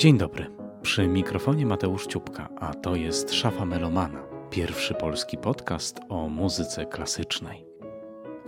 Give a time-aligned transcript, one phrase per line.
[0.00, 0.46] Dzień dobry.
[0.82, 7.66] Przy mikrofonie Mateusz Ciupka, a to jest Szafa Melomana, pierwszy polski podcast o muzyce klasycznej.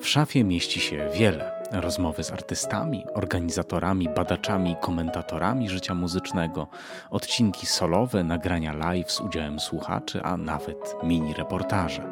[0.00, 6.68] W szafie mieści się wiele rozmowy z artystami, organizatorami, badaczami, komentatorami życia muzycznego,
[7.11, 12.03] odcinki solowe, nagrania live z udziałem słuchaczy, a nawet mini reportaże.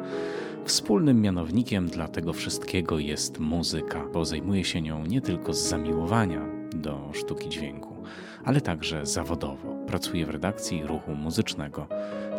[0.65, 6.41] Wspólnym mianownikiem dla tego wszystkiego jest muzyka, bo zajmuje się nią nie tylko z zamiłowania
[6.75, 7.90] do sztuki dźwięku,
[8.43, 9.75] ale także zawodowo.
[9.87, 11.87] Pracuje w redakcji ruchu muzycznego,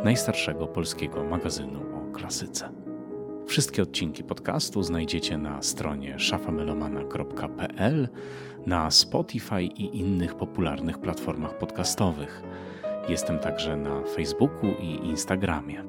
[0.04, 2.68] najstarszego polskiego magazynu o klasyce.
[3.46, 8.08] Wszystkie odcinki podcastu znajdziecie na stronie szafamelomana.pl,
[8.66, 12.42] na Spotify i innych popularnych platformach podcastowych.
[13.08, 15.84] Jestem także na Facebooku i Instagramie.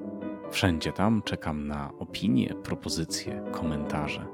[0.51, 4.25] Wszędzie tam czekam na opinie, propozycje, komentarze.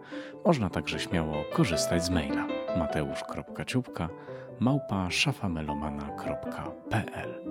[0.46, 4.10] Można także śmiało korzystać z maila mateusz.ciupka
[4.60, 7.46] małpa szafamelomana.pl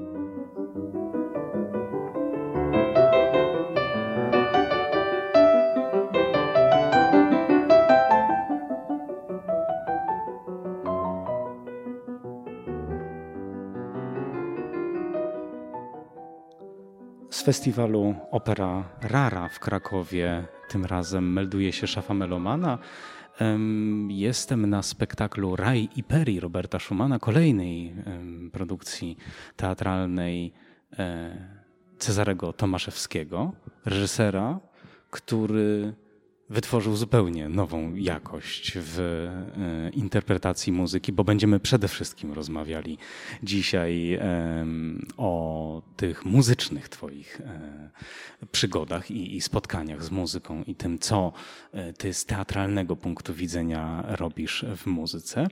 [17.30, 22.78] Z festiwalu Opera Rara w Krakowie tym razem melduje się szafa melomana.
[24.08, 27.94] Jestem na spektaklu Raj i Peri Roberta Schumana, kolejnej
[28.52, 29.16] produkcji
[29.56, 30.52] teatralnej
[30.98, 31.58] e,
[31.98, 33.52] Cezarego Tomaszewskiego,
[33.84, 34.60] reżysera,
[35.10, 35.94] który
[36.50, 42.98] wytworzył zupełnie nową jakość w e, interpretacji muzyki, bo będziemy przede wszystkim rozmawiali
[43.42, 44.18] dzisiaj
[45.16, 47.90] o tych muzycznych Twoich e,
[48.52, 51.32] przygodach i, i spotkaniach z muzyką i tym, co
[51.72, 55.46] e, Ty z teatralnego punktu widzenia robisz w muzyce.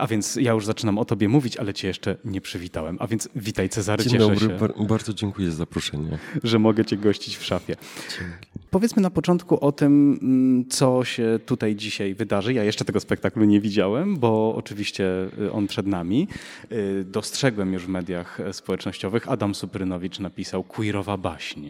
[0.00, 2.96] A więc ja już zaczynam o Tobie mówić, ale Cię jeszcze nie przywitałem.
[3.00, 4.48] A więc witaj Cezary, Dzień dobry, się.
[4.48, 6.18] Bar bardzo dziękuję za zaproszenie.
[6.44, 7.76] Że mogę Cię gościć w szafie.
[8.18, 8.58] Dzięki.
[8.70, 12.54] Powiedzmy na początku o tym, mm, co się tutaj dzisiaj wydarzy.
[12.54, 15.04] Ja jeszcze tego spektaklu nie widziałem, bo oczywiście
[15.38, 16.28] y, on przed nami.
[16.72, 19.28] Y, Dostrzegłem już w mediach społecznościowych.
[19.28, 21.68] Adam Suprynowicz napisał queerowa baśń.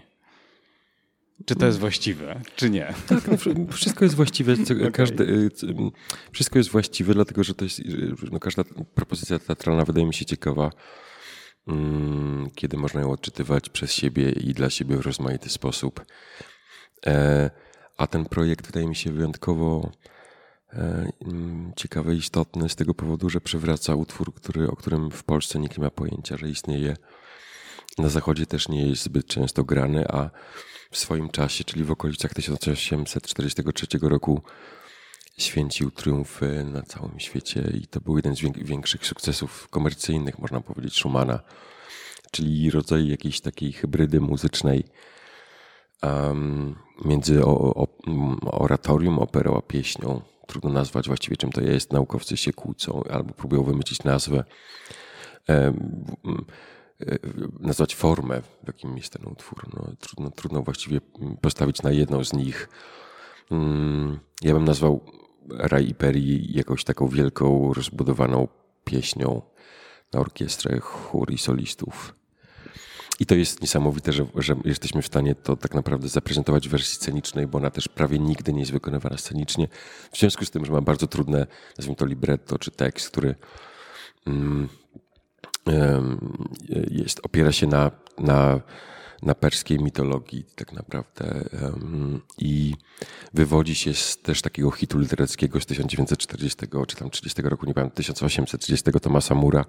[1.47, 2.95] Czy to jest właściwe, czy nie?
[3.09, 3.37] Tak, no,
[3.73, 4.57] wszystko jest właściwe.
[4.57, 4.91] Co, Okay.
[4.91, 5.91] każde, y, c- m,
[6.33, 8.65] wszystko jest właściwe, dlatego że to jest, y, no, każda
[8.95, 10.71] propozycja teatralna wydaje mi się ciekawa,
[11.69, 16.05] mm, kiedy można ją odczytywać przez siebie i dla siebie w rozmaity sposób.
[17.07, 17.51] E,
[17.97, 19.91] a ten projekt wydaje mi się wyjątkowo
[20.73, 25.25] e, mm, ciekawy i istotny z tego powodu, że przywraca utwór, który, o którym w
[25.25, 26.97] Polsce nikt nie ma pojęcia, że istnieje.
[27.99, 30.31] Na Zachodzie też nie jest zbyt często grany, a
[30.91, 34.43] w swoim czasie, czyli w okolicach 1843 roku,
[35.39, 40.95] święcił triumfy na całym świecie i to był jeden z większych sukcesów komercyjnych, można powiedzieć,
[40.95, 41.41] Schumana,
[42.31, 44.85] czyli rodzaj jakiejś takiej hybrydy muzycznej
[46.03, 47.87] em, między o, o,
[48.43, 50.23] oratorium, operą a pieśnią.
[50.47, 51.93] Trudno nazwać właściwie czym to jest.
[51.93, 54.45] Naukowcy się kłócą albo próbują wymyślić nazwę.
[55.47, 56.78] Em, m, e,
[57.61, 59.69] nazwać formę, w jakim jest ten utwór.
[59.75, 61.01] No, trudno, trudno właściwie
[61.41, 62.69] postawić na jedną z nich.
[63.51, 65.01] Mm, Ja bym nazwał
[65.51, 68.49] Raj i Peri jakąś taką wielką, rozbudowaną
[68.85, 69.43] pieśnią
[70.13, 72.15] na orkiestrę, chór i solistów.
[73.21, 76.95] I to jest niesamowite, że, że jesteśmy w stanie to tak naprawdę zaprezentować w wersji
[76.95, 79.69] scenicznej, bo ona też prawie nigdy nie jest wykonywana scenicznie.
[80.13, 81.47] W związku z tym, że ma bardzo trudne,
[81.79, 83.35] nazwijmy to libretto czy tekst, który
[84.27, 84.69] mm,
[86.91, 88.61] jest, opiera się na, na,
[89.23, 91.45] na perskiej mitologii tak naprawdę
[92.39, 92.75] i
[93.35, 97.97] wywodzi się z też takiego hitu literackiego z 1940 czy tam 30 roku, nie pamiętam,
[97.97, 99.65] 1830 Tomasa Mura.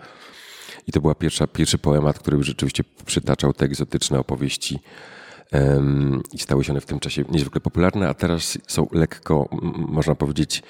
[0.87, 4.79] I to była pierwsza, pierwszy poemat, który rzeczywiście przytaczał te egzotyczne opowieści
[6.33, 10.63] i stały się one w tym czasie niezwykle popularne, a teraz są lekko, można powiedzieć,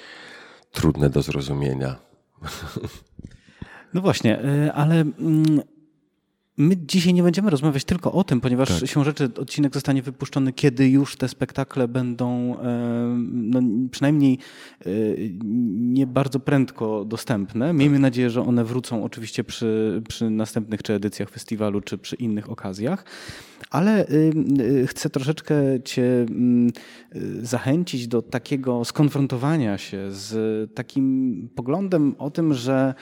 [0.72, 1.96] trudne do zrozumienia.
[3.94, 5.60] No właśnie, y, ale mm,
[6.60, 8.90] my dzisiaj nie będziemy rozmawiać tylko o tym, ponieważ Tak.
[8.90, 13.60] siłą rzeczy odcinek zostanie wypuszczony, kiedy już te spektakle będą e, no,
[13.90, 14.38] przynajmniej
[14.80, 14.90] e,
[15.74, 17.72] nie bardzo prędko dostępne.
[17.72, 22.50] Miejmy nadzieję, że one wrócą oczywiście przy, przy następnych czy edycjach festiwalu, czy przy innych
[22.50, 23.04] okazjach.
[23.70, 25.54] Ale y, chcę troszeczkę
[25.84, 26.68] Cię mm,
[27.16, 32.94] y, zachęcić do takiego skonfrontowania się z takim poglądem o tym, że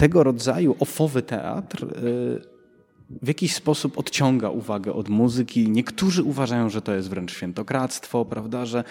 [0.00, 1.88] tego rodzaju ofowy teatr y,
[3.22, 5.70] w jakiś sposób odciąga uwagę od muzyki.
[5.70, 8.84] Niektórzy uważają, że to jest wręcz świętokradztwo, prawda, że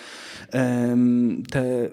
[1.52, 1.90] te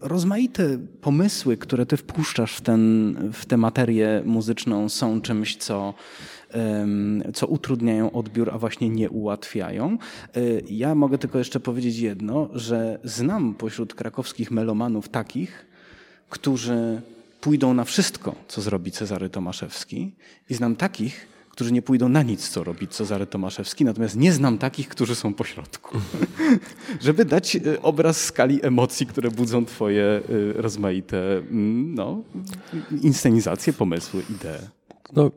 [0.00, 5.94] rozmaite pomysły, które ty wpuszczasz w, ten, w tę materię muzyczną są czymś, co
[7.34, 9.98] co utrudniają odbiór, a właśnie nie ułatwiają.
[10.36, 15.66] E, ja mogę tylko jeszcze powiedzieć jedno, że znam pośród krakowskich melomanów takich,
[16.28, 17.02] którzy
[17.40, 20.14] pójdą na wszystko, co zrobi Cezary Tomaszewski
[20.50, 21.26] i znam takich,
[21.58, 25.34] którzy nie pójdą na nic, co robi Cezary Tomaszewski, natomiast nie znam takich, którzy są
[25.34, 25.98] pośrodku.
[27.00, 30.20] Żeby dać e, obraz skali emocji, które budzą twoje e,
[30.62, 32.22] rozmaite mm, no,
[33.02, 34.68] inscenizacje, pomysły, idee.
[35.12, 35.30] No,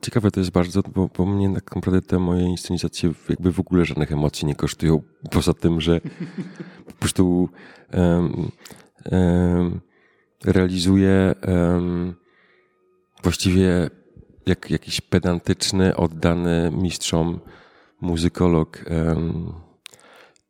[0.00, 3.84] ciekawe to jest bardzo, bo, bo mnie tak naprawdę te moje inscenizacje jakby w ogóle
[3.84, 6.00] żadnych emocji nie kosztują, poza tym, że
[6.86, 7.48] po prostu
[7.92, 8.50] um,
[9.12, 9.80] um,
[10.44, 12.14] realizuję um,
[13.22, 13.90] właściwie
[14.46, 17.40] jak jakiś pedantyczny, oddany mistrzom
[18.00, 18.84] muzykolog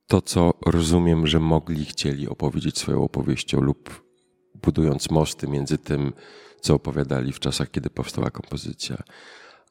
[0.06, 4.05] to, co rozumiem, że mogli, chcieli opowiedzieć swoją opowieścią lub
[4.55, 6.12] budując mosty między tym,
[6.61, 8.97] co opowiadali w czasach, kiedy powstała kompozycja,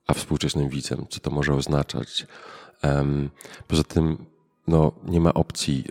[0.07, 2.27] a współczesnym widzem, co to może oznaczać.
[3.67, 4.25] Poza tym
[4.67, 5.83] no, nie ma opcji,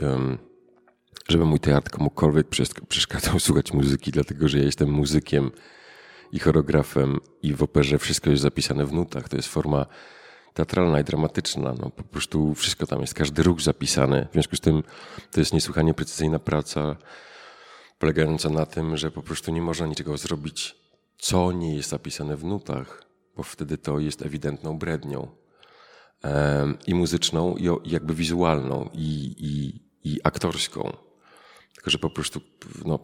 [1.28, 2.46] żeby mój teatr komukolwiek
[2.88, 5.50] przeszkadzał słuchać muzyki, dlatego że ja jestem muzykiem
[6.32, 9.28] i choreografem i w operze wszystko jest zapisane w nutach.
[9.28, 9.86] To jest forma
[10.54, 11.74] teatralna i dramatyczna.
[11.80, 14.26] No, po prostu wszystko tam jest, każdy ruch zapisany.
[14.30, 14.82] W związku z tym
[15.30, 16.96] to jest niesłychanie precyzyjna praca
[17.98, 20.76] polegająca na tym, że po prostu nie można niczego zrobić,
[21.18, 23.02] co nie jest zapisane w nutach,
[23.36, 25.28] bo wtedy to jest ewidentną brednią.
[26.86, 29.80] I muzyczną, i jakby wizualną, i, i,
[30.10, 30.92] i aktorską.
[31.84, 32.40] Tylko, że po prostu
[32.84, 32.98] no,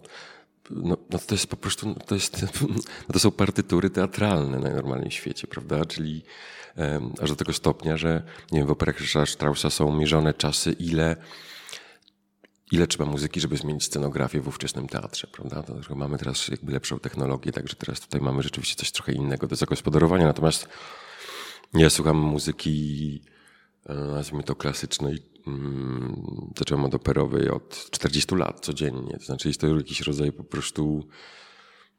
[0.70, 2.42] no, no to jest po prostu, no to, jest,
[3.08, 5.84] no to są partytury teatralne najnormalniej w świecie, prawda?
[5.84, 6.22] Czyli
[6.76, 8.22] um, aż do tego stopnia, że
[8.52, 8.96] nie wiem, w operach
[9.26, 11.16] Straussa są mierzone czasy, ile
[12.70, 15.62] ile trzeba muzyki, żeby zmienić scenografię w ówczesnym teatrze, prawda?
[15.62, 19.56] To, mamy teraz jakby lepszą technologię, także teraz tutaj mamy rzeczywiście coś trochę innego do
[19.56, 20.68] zagospodarowania, natomiast
[21.74, 23.22] ja słucham muzyki,
[23.86, 29.60] e, nazwijmy to klasycznej, mm, zacząłem od operowej od 40 lat codziennie, to znaczy jest
[29.60, 31.08] to jakiś rodzaj po prostu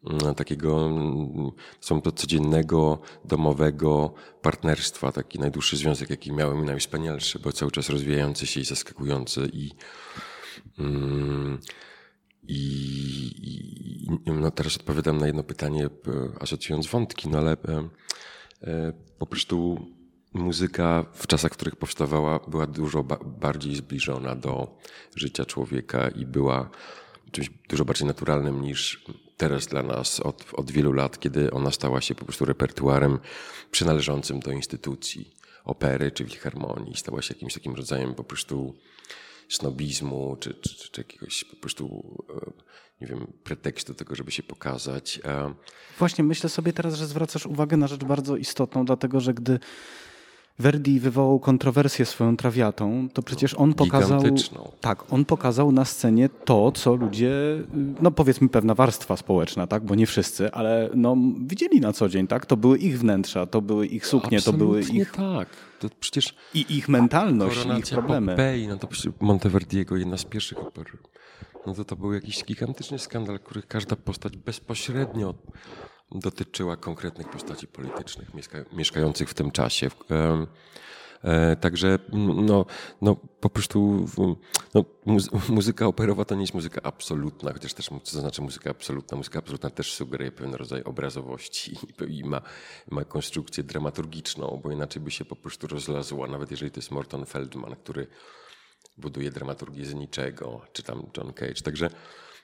[0.10, 7.40] mm, takiego, mm, są to codziennego, domowego partnerstwa, taki najdłuższy związek, jaki miałem i najwspanialszy,
[7.40, 9.72] bo cały czas rozwijający się i zaskakujący i
[12.48, 12.62] I,
[13.38, 15.90] i, no teraz odpowiadam na jedno pytanie,
[16.40, 17.90] asocjując wątki, no ale e,
[18.64, 19.78] e, po prostu
[20.34, 24.78] muzyka w czasach, w których powstawała, była dużo ba bardziej zbliżona do
[25.16, 26.70] życia człowieka i była
[27.32, 29.06] czymś dużo bardziej naturalnym niż
[29.38, 33.20] teraz dla nas od, od wielu lat, kiedy ona stała się po prostu repertuarem
[33.72, 35.36] przynależącym do instytucji
[35.66, 36.96] opery czy filharmonii.
[36.96, 38.76] Stała się jakimś takim rodzajem po prostu
[39.50, 42.52] snobizmu, czy, czy, czy jakiegoś po prostu, e,
[43.02, 45.20] nie wiem, pretekstu tego, żeby się pokazać.
[45.26, 45.54] E,
[46.00, 49.60] Właśnie myślę sobie teraz, że zwracasz uwagę na rzecz bardzo istotną, dlatego że gdy
[50.62, 54.22] Verdi wywołał kontrowersję swoją trawiatą, to przecież on pokazał.
[54.82, 57.34] Tak, on pokazał na scenie to, co ludzie,
[58.02, 62.28] no powiedzmy pewna warstwa społeczna, tak, bo nie wszyscy, ale no, widzieli na co dzień,
[62.28, 62.46] tak?
[62.46, 65.12] To były ich wnętrza, to były ich suknie, Absolutnie to były ich.
[65.12, 65.48] tak.
[65.80, 68.32] To przecież I ich mentalność, i ich problemy.
[68.32, 68.88] Popeye, no to
[69.20, 70.86] Monteverdiego, jedna z pierwszych oper.
[71.68, 75.34] No to to był jakiś gigantyczny skandal, których każda postać bezpośrednio
[76.12, 78.30] dotyczyła konkretnych postaci politycznych
[78.74, 79.90] mieszkających w tym czasie.
[81.24, 82.00] E, także
[82.36, 82.66] no,
[83.02, 84.06] no po prostu
[84.74, 84.86] no,
[85.50, 89.18] muzyka operowa to nie jest muzyka absolutna, chociaż też co znaczy muzyka absolutna.
[89.18, 91.78] Muzyka absolutna też sugeruje pewien rodzaj obrazowości
[92.18, 92.42] i ma,
[92.92, 97.26] ma konstrukcję dramaturgiczną, bo inaczej by się po prostu rozlazła, nawet jeżeli to jest Morton
[97.26, 98.08] Feldman, który
[98.98, 101.62] buduje dramaturgię z niczego, czy tam John Cage.
[101.64, 101.90] Także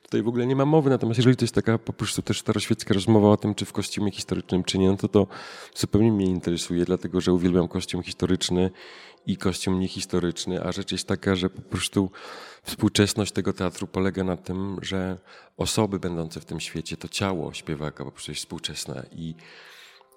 [0.08, 2.94] Tutaj w ogóle nie ma mowy, natomiast jeżeli to jest taka po prostu też staroświecka
[2.94, 5.28] rozmowa o tym, czy w kostiumie historycznym, czy nie, no to to
[5.76, 8.72] zupełnie mnie interesuje, dlatego że uwielbiam kostium historyczny
[9.26, 12.12] i kostium niehistoryczny, a rzecz jest taka, że po prostu
[12.64, 15.18] współczesność tego teatru polega na tym, że
[15.58, 19.36] osoby będące w tym świecie, to ciało śpiewaka po prostu jest współczesne i,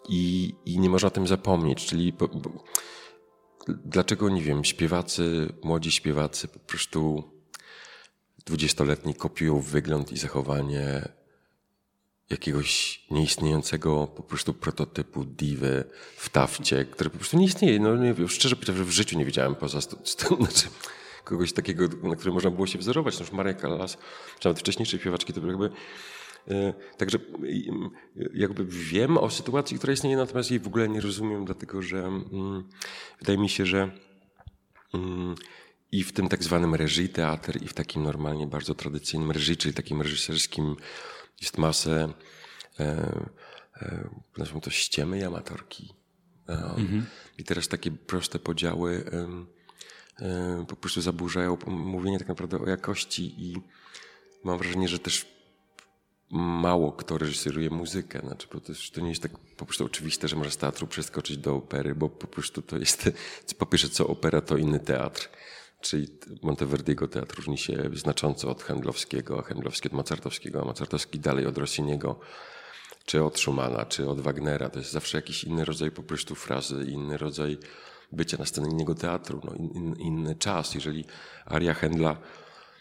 [0.08, 2.64] i, i nie można o tym zapomnieć, czyli po, bo,
[3.84, 7.24] dlaczego, nie wiem, śpiewacy, młodzi śpiewacy po prostu
[8.46, 11.08] dwudziestoletni kopiują wygląd i zachowanie
[12.30, 15.84] jakiegoś nieistniejącego po prostu prototypu diwy
[16.16, 17.80] w tafcie, który po prostu nie istnieje.
[17.80, 19.98] No, nie szczerze powiedziawszy, w życiu nie widziałem poza tym,
[20.46, 20.68] znaczy
[21.24, 23.18] kogoś takiego, na którym można było się wzorować.
[23.18, 23.98] No już Maria Callas,
[24.38, 25.70] czy nawet wcześniejsze śpiewaczki, to jakby
[26.48, 27.18] e, Także
[28.34, 32.68] jakby wiem o sytuacji, która istnieje, natomiast jej w ogóle nie rozumiem, dlatego że mm,
[33.18, 33.90] wydaje mi się, że
[34.94, 35.34] mm,
[35.92, 39.74] i w tym tak zwanym reżii teatr i w takim normalnie bardzo tradycyjnym reżii, czyli
[39.74, 40.76] takim reżyserskim
[41.40, 42.12] jest masę
[42.80, 42.84] e,
[43.76, 45.94] e, nazwijmy to ściemy i amatorki.
[46.48, 47.06] E, mhm.
[47.38, 53.56] I teraz takie proste podziały e, po prostu zaburzają mówienie tak naprawdę o jakości i
[54.44, 55.26] mam wrażenie, że też
[56.30, 58.20] mało kto reżyseruje muzykę.
[58.20, 61.36] Znaczy, bo to, to, nie jest tak po prostu oczywiste, że możesz z teatru przeskoczyć
[61.36, 63.10] do opery, bo po prostu to jest,
[63.58, 65.28] po pierwsze co opera, to inny teatr.
[65.80, 66.08] Czyli
[66.42, 71.58] Monteverdiego teatr różni się znacząco od Handlowskiego, a Handlowski od Mozartowskiego, a Mozartowski dalej od
[71.58, 72.20] Rossiniego,
[73.04, 74.68] czy od Schumana, czy od Wagnera.
[74.68, 77.58] To jest zawsze jakiś inny rodzaj po prostu frazy, inny rodzaj
[78.12, 80.74] bycia na scenie innego teatru, no, in, in, inny czas.
[80.74, 81.04] Jeżeli
[81.46, 82.16] aria Händla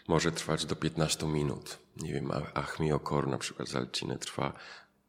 [0.08, 4.52] może trwać do 15 minut, nie wiem, Achmi Okor na przykład z Alciny trwa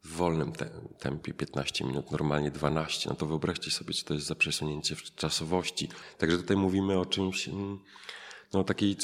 [0.04, 0.52] w wolnym
[1.00, 5.16] tempie 15 minut, normalnie 12, no to wyobraźcie sobie, co to jest za przesunięcie w
[5.16, 5.90] czasowości.
[6.18, 7.80] Także tutaj mówimy o czymś, mm,
[8.54, 8.98] no takiej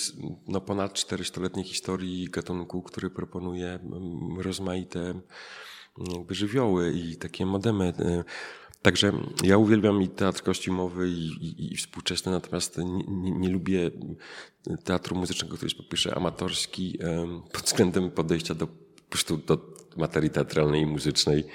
[0.48, 5.22] no ponad 400-letniej historii gatunku, który proponuje mm, rozmaite mm,
[6.14, 7.94] jakby żywioły i takie modemy.
[8.00, 8.24] Y,
[8.82, 9.12] także
[9.44, 13.92] ja uwielbiam i teatr kostiumowy i, i, i współczesny, natomiast nie, nie, nie, lubię
[14.84, 17.00] teatru muzycznego, który jest po pierwsze amatorski
[17.52, 21.48] pod względem podejścia do po prostu do materii teatralnej i muzycznej,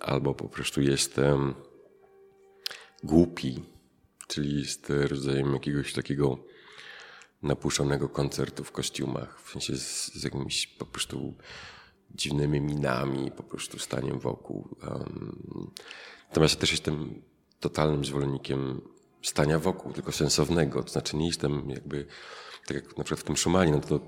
[0.00, 1.20] albo po prostu jest
[3.02, 3.62] głupi,
[4.28, 6.38] czyli jest rodzajem jakiegoś takiego
[7.42, 11.34] napuszczonego koncertu w kostiumach, w sensie z, z jakimiś po prostu
[12.10, 14.76] dziwnymi minami, po prostu staniem wokół.
[16.28, 17.22] Natomiast ja też jestem
[17.60, 18.80] totalnym zwolennikiem
[19.22, 20.82] stania wokół, tylko sensownego.
[20.82, 22.06] To znaczy nie jestem jakby
[22.66, 24.00] tak jak na przykład w tym Schumanie, no to,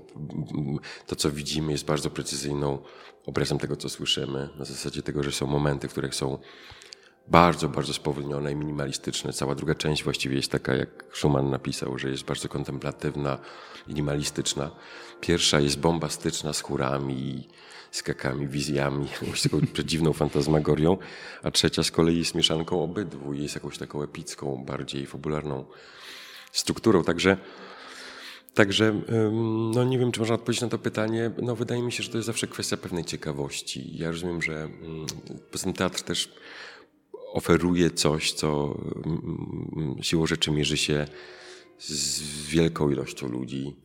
[1.07, 2.79] to co widzimy jest bardzo precyzyjną
[3.25, 4.49] obrazem tego, co słyszymy.
[4.59, 6.37] Na zasadzie tego, że są momenty, w których są
[7.27, 9.33] bardzo, bardzo spowolnione i minimalistyczne.
[9.33, 13.39] Cała druga część właściwie jest taka, jak Schumann napisał, że jest bardzo kontemplatywna,
[13.87, 14.71] minimalistyczna.
[15.21, 17.47] Pierwsza jest bombastyczna z chórami,
[17.91, 20.97] skakami, wizjami, jakąś taką przedziwną fantazmagorią,
[21.43, 25.65] a trzecia z kolei jest mieszanką obydwu i jest jakąś taką epicką, bardziej fabularną
[26.51, 27.03] strukturą.
[27.03, 27.37] Także
[28.53, 29.01] Także
[29.73, 31.31] no nie wiem, czy można odpowiedzieć na to pytanie.
[31.41, 33.97] No wydaje mi się, że to jest zawsze kwestia pewnej ciekawości.
[33.97, 34.69] Ja rozumiem, że
[35.51, 36.33] poza teatr też
[37.33, 38.79] oferuje coś, co
[40.01, 41.07] siłą rzeczy mierzy się
[41.79, 43.75] z wielką ilością ludzi.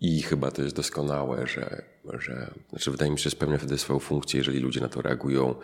[0.00, 1.84] I chyba to jest doskonałe, że,
[2.18, 5.54] że znaczy wydaje mi się, że spełnia wtedy swoją funkcję, jeżeli ludzie na to reagują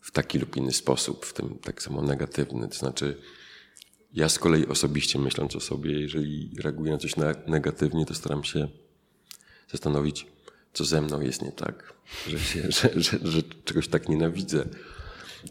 [0.00, 2.68] w taki lub inny sposób, w tym tak samo negatywny.
[2.68, 3.20] To znaczy,
[4.14, 7.12] ja z kolei osobiście myśląc o sobie, jeżeli reaguję na coś
[7.46, 8.68] negatywnie, to staram się
[9.70, 10.26] zastanowić,
[10.72, 11.94] co ze mną jest nie tak,
[12.26, 14.68] że, się, że, że, że czegoś tak nienawidzę.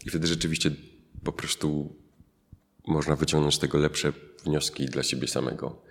[0.06, 0.70] I wtedy rzeczywiście
[1.24, 1.96] po prostu
[2.86, 4.12] można wyciągnąć z tego lepsze
[4.44, 5.82] wnioski dla siebie samego,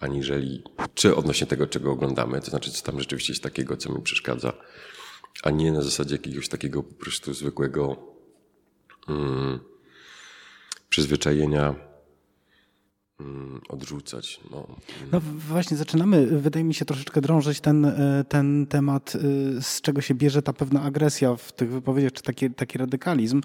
[0.00, 0.62] aniżeli
[0.94, 4.52] czy odnośnie tego, czego oglądamy, to znaczy, co tam rzeczywiście jest takiego, co mi przeszkadza,
[5.42, 7.96] a nie na zasadzie jakiegoś takiego po prostu zwykłego
[9.08, 9.60] mm,
[10.88, 11.91] przyzwyczajenia
[13.68, 14.40] odrzucać.
[14.50, 14.66] No.
[15.12, 15.20] no.
[15.48, 19.18] właśnie zaczynamy, wydaje mi się, troszeczkę drążyć ten, e, ten temat, e,
[19.62, 23.40] z czego się bierze ta pewna agresja w tych wypowiedziach, czy taki, taki radykalizm.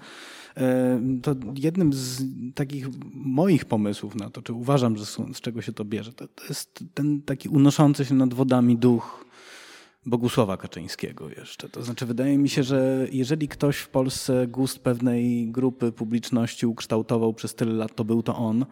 [0.56, 2.22] E, to jednym z
[2.54, 6.44] takich moich pomysłów na to, czy uważam, że z czego się to bierze, to, to
[6.48, 9.28] jest ten taki unoszący się nad wodami duch
[10.06, 11.68] Bogusława Kaczyńskiego jeszcze.
[11.68, 17.34] To znaczy, wydaje mi się, że jeżeli ktoś w Polsce gust pewnej grupy publiczności ukształtował
[17.34, 18.66] przez tyle lat, to był to on.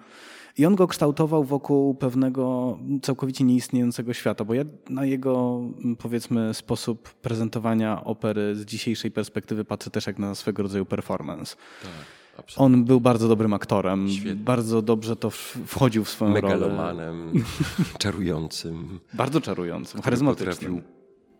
[0.58, 5.60] I on go kształtował wokół pewnego całkowicie nieistniejącego świata, bo ja na jego,
[5.98, 11.56] powiedzmy, sposób prezentowania opery z dzisiejszej perspektywy patrzę też jak na swego rodzaju performance.
[11.82, 11.90] Tak.
[12.38, 12.64] Absolutnie.
[12.64, 14.10] On był bardzo dobrym aktorem.
[14.10, 14.34] Świetnie.
[14.34, 15.30] Bardzo dobrze to
[15.66, 17.44] wchodził w swoją Megalomanem, rolę.
[17.98, 19.00] czarującym.
[19.14, 20.82] Bardzo czarującym, charyzmatycznym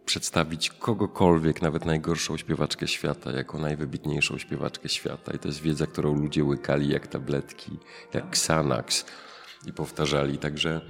[0.07, 5.33] przedstawić kogokolwiek, nawet najgorszą śpiewaczkę świata, jako najwybitniejszą śpiewaczkę świata.
[5.33, 7.79] I to jest wiedza, którą ludzie łykali jak tabletki,
[8.15, 9.05] jak Xanax
[9.67, 10.39] i powtarzali.
[10.39, 10.81] Także.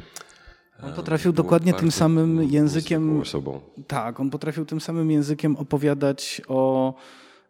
[0.82, 3.20] On potrafił dokładnie tym samym językiem.
[3.20, 3.61] Osobą.
[3.87, 6.94] Tak, on potrafił tym samym językiem opowiadać o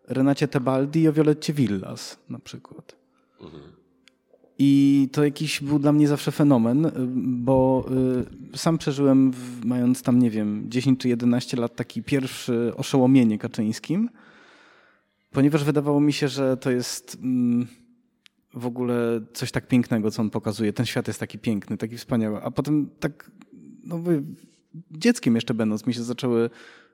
[0.09, 2.97] Renacie Tebaldi i o Violetcie Villas na przykład.
[3.41, 3.86] Mhm.
[4.59, 6.91] I to jakiś był dla mnie zawsze fenomen,
[7.45, 7.87] bo
[8.55, 9.33] y, sam przeżyłem,
[9.65, 14.11] mając tam, nie wiem, 10 czy 11 lat, taki pierwszy oszołomienie Kaczyńskim,
[15.33, 17.67] ponieważ wydawało mi się, że to jest mm,
[18.55, 20.73] w ogóle coś tak pięknego, co on pokazuje.
[20.73, 22.43] Ten świat jest taki piękny, taki wspaniały.
[22.43, 23.31] A potem tak,
[23.85, 24.01] no
[24.91, 26.51] dzieckiem jeszcze będąc, mi się zaczęły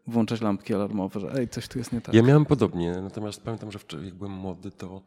[0.07, 2.15] włączać lampki alarmowe, że ej, coś tu jest nie tak.
[2.15, 5.03] Ja miałem podobnie, natomiast pamiętam, że jak byłem młody, to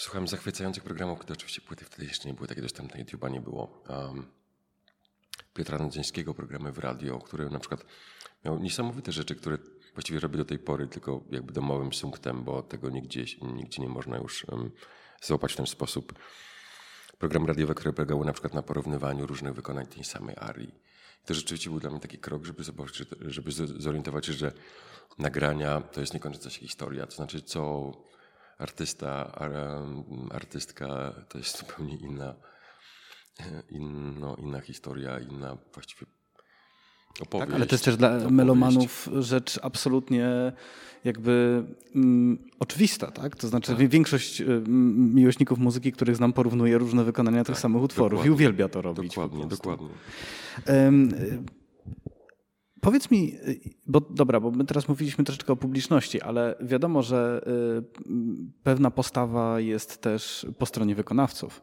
[0.00, 3.82] Słuchałem zachwycających programów, które oczywiście płyty wtedy jeszcze nie były takie dostępne, YouTube'a nie było.
[3.88, 4.26] Um,
[5.54, 7.84] Piotra Nadzieńskiego programy w radio, który na przykład
[8.44, 9.58] miał niesamowite rzeczy, które
[9.94, 14.18] właściwie robi do tej pory, tylko jakby domowym sumptem, bo tego nigdzie, nigdzie nie można
[14.18, 14.70] już um,
[15.22, 16.12] złapać w ten sposób.
[17.18, 20.74] Program radiowy, które polegały na przykład na porównywaniu różnych wykonań tej samej arii.
[21.24, 23.52] I to rzeczywiście był dla mnie taki krok, żeby zobaczyć, żeby
[23.82, 24.52] zorientować się, że
[25.18, 27.06] nagrania to jest niekończąca się historia.
[27.06, 27.92] To znaczy, co
[28.60, 29.38] artysta,
[30.30, 32.34] artystka to jest zupełnie inna,
[33.70, 36.06] inno, inna historia, inna właściwie
[37.20, 37.48] opowieść.
[37.48, 38.32] Tak, ale to jest też dla opowieść.
[38.32, 40.52] melomanów rzecz absolutnie
[41.04, 41.64] jakby
[41.94, 43.36] mm, oczywista, tak?
[43.36, 43.88] To znaczy tak.
[43.88, 48.30] większość y, miłośników muzyki, których znam, porównuje różne wykonania tych tak, samych utworów dokładnie.
[48.30, 49.14] i uwielbia to robić.
[49.14, 49.88] Dokładnie, dokładnie.
[50.66, 51.08] Um,
[52.80, 57.44] Powiedz mi, y, bo dobra, bo my teraz mówiliśmy troszeczkę o publiczności, ale wiadomo, że
[58.06, 58.12] y,
[58.62, 61.62] pewna postawa jest też po stronie wykonawców.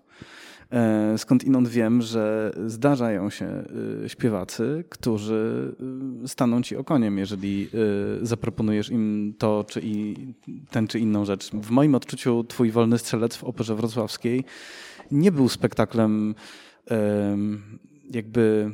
[0.71, 3.63] E, skąd inąd wiem, że zdarzają się
[4.05, 5.75] y, śpiewacy, którzy
[6.25, 7.69] staną ci okoniem, jeżeli
[8.21, 10.15] zaproponujesz im to, czy i
[10.69, 11.51] ten, czy inną rzecz.
[11.51, 14.43] W moim odczuciu twój wolny strzelec w Operze Wrocławskiej
[15.11, 16.35] nie był spektaklem
[18.11, 18.71] jakby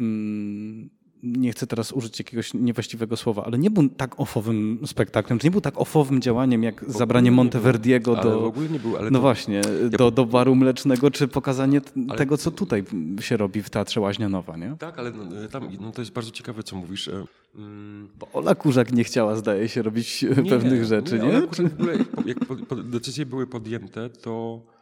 [0.00, 0.90] mm,
[1.22, 5.50] nie chcę teraz użyć jakiegoś niewłaściwego słowa, ale nie był tak ofowym spektaklem, czy nie
[5.50, 10.54] był tak ofowym działaniem jak zabranie Monteverdiego do, był, no właśnie, ja do, do baru
[10.54, 12.18] mlecznego, czy pokazanie ale...
[12.18, 12.84] tego, co tutaj
[13.20, 14.76] się robi w Teatrze Łaźnianowa, nie?
[14.78, 17.08] Tak, ale no, tam, no to jest bardzo ciekawe, co mówisz.
[17.08, 17.24] E,
[17.56, 18.08] mm.
[18.18, 21.26] Bo Ola Kurzak nie chciała, zdaje się, robić nie, pewnych rzeczy, nie?
[21.26, 21.36] nie?
[21.36, 21.92] Ola Kurzak w ogóle,
[22.26, 22.38] jak
[22.84, 24.60] decyzje były podjęte, to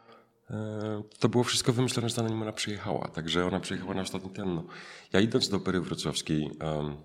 [1.19, 3.07] to było wszystko wymyślone, zanim ona przyjechała.
[3.07, 4.55] Także ona przyjechała na ostatni ten.
[4.55, 4.65] No.
[5.13, 6.97] Ja idąc do opery wrocławskiej um,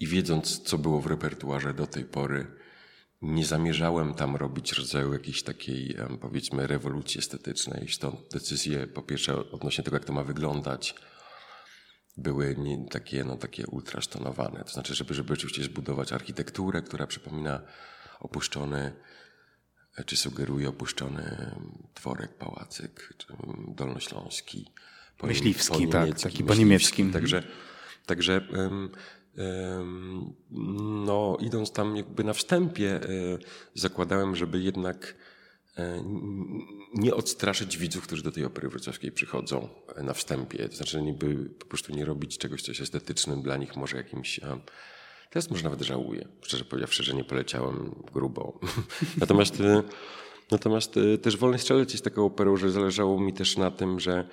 [0.00, 2.46] i wiedząc, co było w repertuarze do tej pory,
[3.22, 7.88] nie zamierzałem tam robić rodzaju jakiejś takiej, um, powiedzmy, rewolucji estetycznej.
[7.88, 10.94] Stąd decyzje, po pierwsze, odnośnie tego, jak to ma wyglądać,
[12.16, 14.64] były nie, takie, no, takie ultrasztonowane.
[14.64, 17.62] To znaczy, żeby, żeby oczywiście zbudować architekturę, która przypomina
[18.20, 18.92] opuszczony
[20.06, 21.54] czy sugeruje opuszczony
[21.94, 23.26] dworek, pałacyk, czy
[23.68, 24.70] dolnośląski.
[25.18, 27.12] Po Myśliwski, po tak, taki po niemieckim.
[27.12, 27.42] Także,
[28.06, 28.90] także um,
[29.38, 30.32] um,
[31.06, 33.38] no, idąc tam jakby na wstępie, y,
[33.74, 35.14] zakładałem, żeby jednak
[35.78, 35.82] y,
[36.94, 39.68] nie odstraszyć widzów, którzy do tej opery wrocławskiej przychodzą
[40.02, 40.68] na wstępie.
[40.68, 44.40] To znaczy, niby po prostu nie robić czegoś, co jest estetycznym dla nich, może jakimś
[45.32, 48.60] Teraz może nawet żałuję, szczerze powiedziawszy, że nie poleciałem grubo.
[49.20, 49.82] natomiast, y,
[50.50, 54.28] natomiast y, też Wolny Strzelec jest taką operą, że zależało mi też na tym, że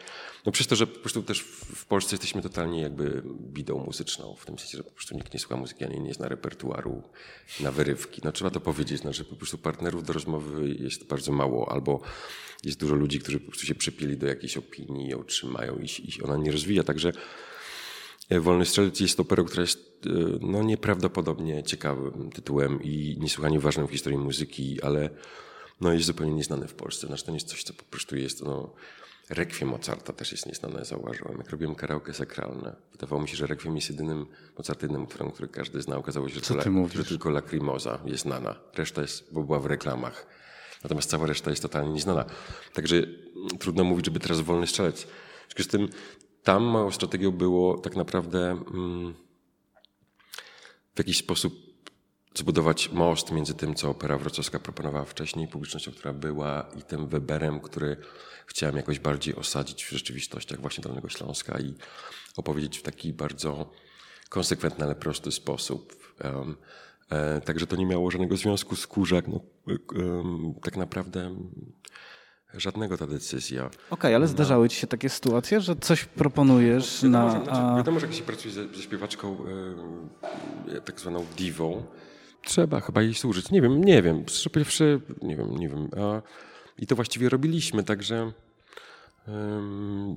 [0.45, 1.41] no przez to, że po prostu też
[1.75, 5.39] w Polsce jesteśmy totalnie jakby bidą muzyczną, w tym sensie, że po prostu nikt nie
[5.39, 7.03] słucha muzyki, ani nie zna repertuaru
[7.59, 8.21] na wyrywki.
[8.23, 12.01] No trzeba to powiedzieć, no, że po prostu partnerów do rozmowy jest bardzo mało, albo
[12.63, 16.23] jest dużo ludzi, którzy po prostu się przypieli do jakiejś opinii, ją trzymają i, i
[16.23, 16.83] ona nie rozwija.
[16.83, 17.12] Także
[18.29, 20.09] E, Wolny Strzelec jest operą, która jest e,
[20.41, 25.09] no, nieprawdopodobnie ciekawym tytułem i niesłychanie ważnym w historii muzyki, ale
[25.81, 27.07] no, jest zupełnie nieznany w Polsce.
[27.07, 28.43] Znaczy to nie jest coś, co po prostu jest...
[28.43, 28.73] No,
[29.29, 31.37] Rekwiem Mozarta też jest nieznane, zauważyłem.
[31.37, 34.25] Jak robiłem karaoke sakralne, wydawało mi się, że Rekwiem jest jedynym
[34.57, 35.97] Mozartywnym utworem, który każdy zna.
[35.97, 38.55] Okazało się, że, ty że tylko Lacrimosa jest znana.
[38.75, 40.27] Reszta jest, bo była w reklamach.
[40.83, 42.25] Natomiast cała reszta jest totalnie nieznana.
[42.73, 45.03] Także mm, trudno mówić, żeby teraz wolny strzelec.
[45.03, 45.07] W
[45.55, 45.89] związku z tym
[46.49, 49.13] tam moją strategią było tak naprawdę mm,
[50.95, 51.53] w jakiś sposób
[52.35, 57.59] zbudować most między tym, co Opera Wrocławska proponowała wcześniej, publicznością, która była i tym Weberem,
[57.59, 57.97] który
[58.45, 61.73] chciałem jakoś bardziej osadzić w rzeczywistościach właśnie Dolnego Śląska i
[62.38, 63.71] opowiedzieć w taki bardzo
[64.29, 66.13] konsekwentny, ale prosty sposób.
[66.23, 66.55] Um,
[67.09, 69.27] e, także to nie miało żadnego związku z Kurzak.
[69.27, 69.39] No,
[69.95, 71.35] um, tak naprawdę
[72.53, 73.65] Żadnego ta decyzja.
[73.65, 77.39] Okej, okay, ale zdarzały ci się takie sytuacje, że coś proponujesz wiadomo, na...
[77.39, 79.38] Że, znaczy, wiadomo, że jak się pracuje ze, ze śpiewaczką
[80.75, 81.83] e, tak zwaną diwą,
[82.43, 83.51] trzeba chyba jej służyć.
[83.51, 84.23] Nie wiem, nie wiem.
[84.53, 85.89] Powiedziawszy, nie wiem, nie wiem.
[85.97, 86.21] A,
[86.77, 88.31] I to właściwie robiliśmy, także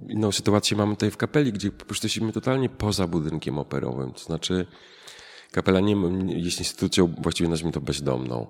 [0.09, 4.13] inną sytuację mamy tutaj w kapeli, gdzie po prostu jesteśmy totalnie poza budynkiem operowym.
[4.13, 4.67] To znaczy
[5.51, 8.47] kapela nie jest instytucją, właściwie nazwijmy to bezdomną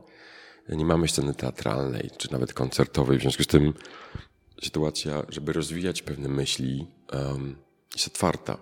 [0.68, 3.18] nie mamy sceny teatralnej, czy nawet koncertowej.
[3.18, 3.74] W związku z tym
[4.62, 7.56] sytuacja, żeby rozwijać pewne myśli, um,
[7.94, 8.58] jest otwarta.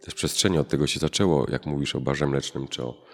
[0.00, 3.04] Też przestrzenie od tego się zaczęło, jak mówisz o barze mlecznym, czy o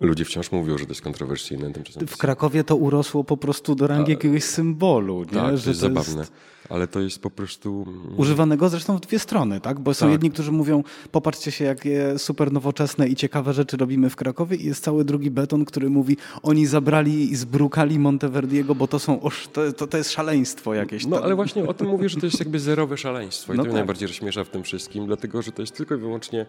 [0.00, 1.72] Ludzie wciąż mówią, że to jest kontrowersyjne.
[1.72, 5.18] Tymczasem w Krakowie to urosło po prostu do rangi A, jakiegoś symbolu.
[5.18, 5.24] Nie?
[5.24, 6.20] Tak, że to jest to zabawne.
[6.20, 6.32] Jest...
[6.68, 7.86] Ale to jest po prostu...
[8.16, 9.80] Używanego zresztą w dwie strony, tak?
[9.80, 10.12] Bo są tak.
[10.12, 14.66] jedni, którzy mówią, popatrzcie się, jakie super nowoczesne i ciekawe rzeczy robimy w Krakowie i
[14.66, 19.48] jest cały drugi beton, który mówi, oni zabrali i zbrukali Monteverdiego, bo to są, oż,
[19.48, 21.06] to, to, to jest szaleństwo jakieś.
[21.06, 23.64] No ale właśnie o tym mówię, że to jest jakby zerowe szaleństwo i no to
[23.64, 23.72] tak.
[23.72, 26.46] mnie najbardziej rozśmiesza w tym wszystkim, dlatego, że to jest tylko i wyłącznie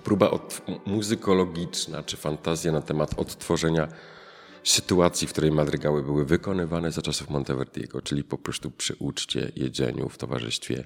[0.00, 3.88] próba od, muzykologiczna czy fantazja na temat odtworzenia
[4.64, 10.08] sytuacji, w której madrygały były wykonywane za czasów Monteverdiego, czyli po prostu przy uczcie, jedzeniu,
[10.08, 10.84] w towarzystwie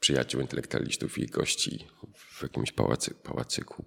[0.00, 3.84] przyjaciół, intelektualistów i gości w jakimś pałacy, pałacyku.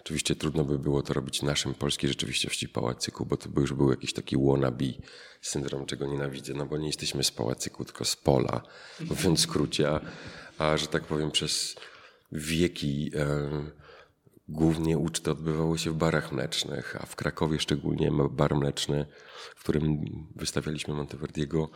[0.00, 3.72] Oczywiście trudno by było to robić w naszym polskiej rzeczywistości pałacyku, bo to by już
[3.72, 4.84] był jakiś taki wannabe
[5.40, 8.62] syndrom, czego nienawidzę, no bo nie jesteśmy z pałacyku, tylko z pola,
[9.00, 10.00] mówiąc w skrócie, a,
[10.58, 11.76] a że tak powiem przez
[12.32, 13.50] wieki e,
[14.48, 19.06] głównie uczty odbywały się w barach mlecznych, a w Krakowie szczególnie bar mleczny,
[19.56, 20.04] w którym
[20.36, 21.68] wystawialiśmy Monteverdiego,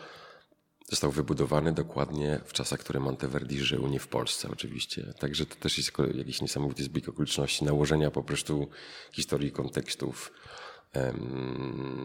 [0.88, 5.12] został wybudowany dokładnie w czasach, które Monteverdi żył, nie w Polsce oczywiście.
[5.18, 8.68] Także to też jest jakiś niesamowity zbieg okoliczności, nałożenia po prostu
[9.12, 10.32] historii, kontekstów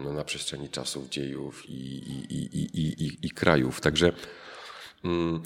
[0.04, 3.80] no, na przestrzeni czasów, dziejów i, i, i, i, krajów.
[3.80, 4.12] Także
[5.04, 5.42] mm,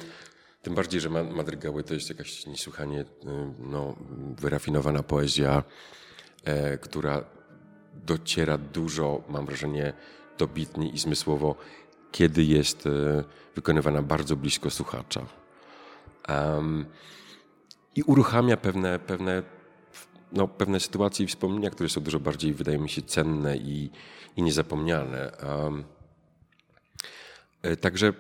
[0.67, 3.07] tym bardziej, że madrygały to jest jakaś niesłychanie y,
[3.59, 3.97] no,
[4.39, 5.63] wyrafinowana poezja,
[6.45, 7.25] e, która
[7.95, 9.93] dociera dużo, mam wrażenie,
[10.39, 11.57] dobitnie i zmysłowo,
[12.13, 13.25] kiedy jest e,
[13.55, 15.27] wykonywana bardzo blisko słuchacza.
[16.29, 16.87] Um,
[17.97, 19.43] I uruchamia pewne, pewne,
[20.33, 23.91] no, pewne sytuacje i wspomnienia, które są dużo bardziej, wydaje mi się, cenne i,
[24.37, 25.33] i niezapomniane.
[25.43, 25.85] Um,
[27.81, 28.13] także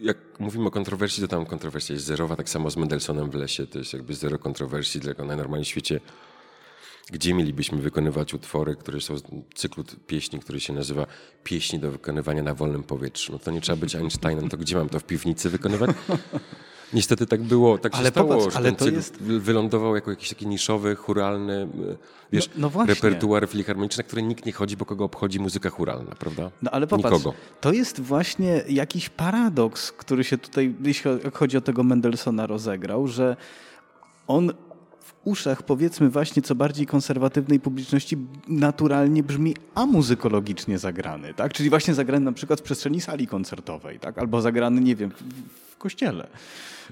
[0.00, 3.66] jak mówimy o kontrowersji, to tam kontrowersja jest zerowa, tak samo z Mendelsonem w lesie,
[3.66, 6.00] to jest jakby zero kontrowersji, tylko najnormalniej w świecie,
[7.12, 9.22] gdzie mielibyśmy wykonywać utwory, które są z
[9.54, 11.06] cyklu pieśni, który się nazywa
[11.44, 13.32] Pieśni do wykonywania na wolnym powietrzu.
[13.32, 15.90] No to nie trzeba być Einsteinem, to gdzie mam to w piwnicy wykonywać?
[16.92, 19.22] Niestety tak było, tak ale się stało, popatrz, że ten cykl jest...
[19.22, 21.96] wylądował jako jakiś taki niszowy, churalny, e,
[22.32, 26.14] wiesz, no, no repertuar filharmoniczny, na który nikt nie chodzi, bo kogo obchodzi muzyka churalna,
[26.18, 26.50] prawda?
[26.62, 27.36] No ale popatrz, Nikogo.
[27.60, 33.36] to jest właśnie jakiś paradoks, który się tutaj, jeśli chodzi o tego Mendelssohna, rozegrał, że
[34.26, 34.52] on
[35.24, 38.16] uszach, powiedzmy właśnie co bardziej konserwatywnej publiczności,
[38.48, 41.52] naturalnie brzmi amuzykologicznie zagrany, tak?
[41.52, 44.18] Czyli właśnie zagrany na przykład w przestrzeni sali koncertowej, tak?
[44.18, 45.22] Albo zagrany, nie wiem, w,
[45.72, 46.28] w kościele.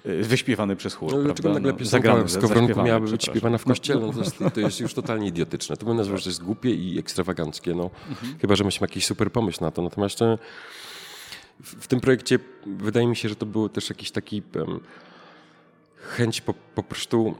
[0.07, 1.49] Y, wyśpiewany przez chór, no, prawda?
[1.51, 4.95] nagle no, zagrany, Skowronku miałaby być śpiewana w kościele, no, to, jest, to jest już
[4.95, 5.77] totalnie idiotyczne.
[5.77, 7.91] To bym nazwał, że to jest głupie i ekstrawaganckie, no.
[8.09, 8.39] Mhm.
[8.39, 9.83] Chyba, że myśmy jakiś super pomysł na to.
[9.83, 10.39] Natomiast e,
[11.61, 14.81] w, w tym projekcie wydaje mi się, że to był też jakiś taki um,
[15.97, 17.35] chęć po, po prostu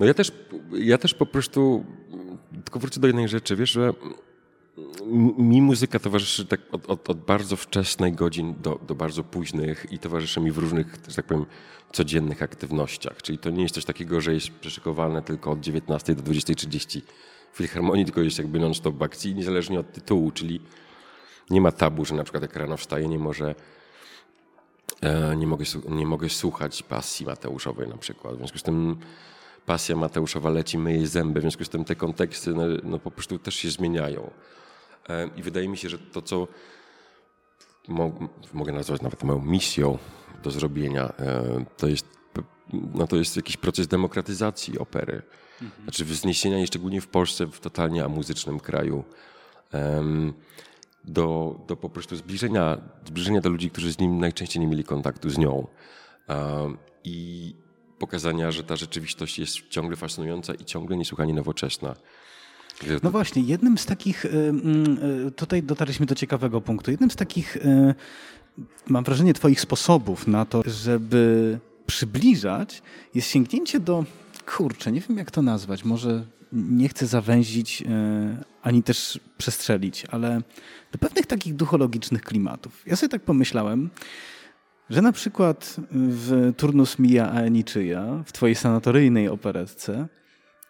[0.00, 0.32] no ja też,
[0.72, 1.84] ja też po prostu,
[2.64, 3.92] tylko wrócę do jednej rzeczy, wiesz, że
[5.38, 9.98] mi muzyka towarzyszy tak od, od, od, bardzo wczesnej godzin do, do bardzo późnych i
[9.98, 11.46] towarzyszy mi w różnych, że tak powiem,
[11.92, 13.22] codziennych aktywnościach.
[13.22, 17.00] Czyli to nie jest coś takiego, że jest przeszykowane tylko od 19 do 20.30
[17.52, 20.60] w Filharmonii, tylko jest jakby non-stop akcji, niezależnie od tytułu, czyli
[21.50, 23.54] nie ma tabu, że na przykład jak rano wstaje, nie może
[25.00, 28.34] e, nie mogę, nie mogę słuchać pasji Mateuszowej na przykład.
[28.34, 28.96] W związku z tym
[29.66, 33.38] pasja Mateuszowa leci, myje zęby, w związku z tym te konteksty no, no, po prostu
[33.38, 34.30] też się zmieniają.
[35.08, 36.48] E, I wydaje mi się, że to, co
[37.88, 38.12] mo
[38.52, 39.98] mogę nazwać nawet moją misją
[40.42, 42.06] do zrobienia, e, to jest,
[42.94, 45.22] no, to jest jakiś proces demokratyzacji opery.
[45.62, 45.82] Mhm.
[45.82, 49.04] Znaczy wzniesienia jej szczególnie w Polsce, w totalnie amuzycznym kraju,
[51.04, 55.30] do, do po prostu zbliżenia, zbliżenia do ludzi, którzy z nim najczęściej nie mieli kontaktu
[55.30, 55.66] z nią.
[57.04, 57.54] I,
[57.98, 61.96] pokazania, że ta rzeczywistość jest ciągle fascynująca i ciągle niesłychanie nowoczesna.
[63.02, 64.28] No właśnie, jednym z takich, y,
[65.26, 67.94] y, tutaj dotarliśmy do ciekawego punktu, jednym z takich, y,
[68.86, 72.82] mam wrażenie, Twoich sposobów na to, żeby przybliżać,
[73.14, 74.04] jest sięgnięcie do,
[74.56, 77.84] kurczę, nie wiem jak to nazwać, może nie chcę zawęzić
[78.62, 80.42] ani też przestrzelić, ale
[80.92, 82.82] do pewnych takich duchologicznych klimatów.
[82.86, 83.90] Ja sobie tak pomyślałem,
[84.90, 87.42] że na przykład w Turnus Mija a
[88.24, 90.08] w twojej sanatoryjnej operetce,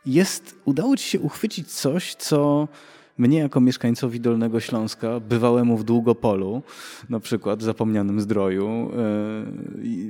[0.06, 2.68] jest, udało ci się uchwycić coś, co
[3.18, 6.62] mnie jako mieszkańcowi Dolnego Śląska, bywałemu w Długopolu,
[7.08, 9.46] na przykład zapomnianym zdroju, e,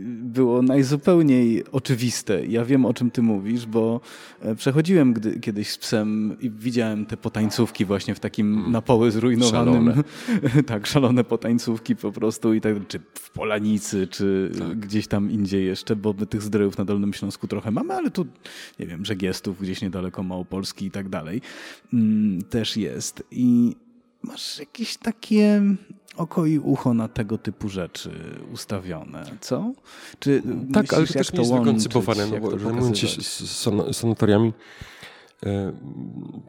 [0.07, 2.47] było najzupełniej oczywiste.
[2.47, 4.01] Ja wiem, o czym ty mówisz, bo
[4.41, 8.73] e, przechodziłem gdy, kiedyś z psem i widziałem te potańcówki właśnie w takim mm.
[8.73, 9.75] na poły zrujnowanym.
[9.75, 10.03] Szalone.
[10.67, 14.79] tak, szalone potańcówki po prostu i tak, czy w Polanicy, czy tak.
[14.79, 18.27] gdzieś tam indziej jeszcze, bo my tych zdrojów na Dolnym Śląsku trochę mamy, ale tu,
[18.79, 21.41] nie wiem, Żegiestów, gdzieś niedaleko Małopolski i tak dalej,
[21.93, 22.96] mm, też jest.
[23.31, 23.77] I
[24.23, 25.63] masz jakieś takie
[26.17, 29.73] oko i ucho na tego typu rzeczy ustawione, co?
[30.19, 33.09] Czy tak, myślisz, ale to też nie jest wykoncypowane, no bo zajmując się
[33.93, 34.53] sanatoriami,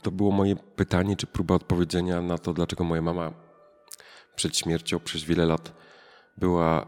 [0.01, 3.33] to było moje pytanie, czy próba odpowiedzenia na to, dlaczego moja mama
[4.35, 5.73] przed śmiercią przez wiele lat
[6.37, 6.85] była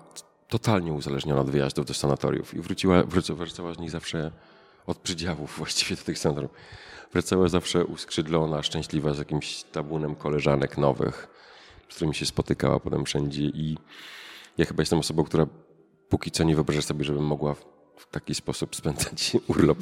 [0.48, 3.04] totalnie uzależniona od wyjazdów do sanatoriów i wróciła,
[3.36, 4.32] wracała z nich zawsze
[4.90, 6.52] od przydziałów właściwie do tych sanatoriów.
[7.14, 11.28] Wracała zawsze uskrzydlona, szczęśliwa z jakimś tabunem koleżanek nowych,
[11.90, 13.78] z którymi się spotykała potem wszędzie i
[14.58, 15.48] ja chyba jestem osobą, która
[16.10, 17.56] póki co nie wyobraża sobie, żebym mogła
[17.98, 19.78] w taki sposób spędzać urlop.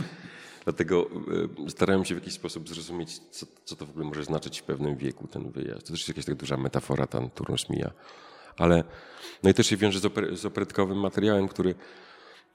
[0.63, 1.10] Dlatego
[1.65, 4.63] e, starałem się w jakiś sposób zrozumieć, co, co, to w ogóle może znaczyć w
[4.63, 5.82] pewnym wieku ten wyjazd.
[5.82, 7.91] To też jest jakaś tak duża metafora, ten turnus mija.
[8.58, 8.84] Ale,
[9.43, 11.76] no i też się wiąże z, oper, z operetkowym materiałem, który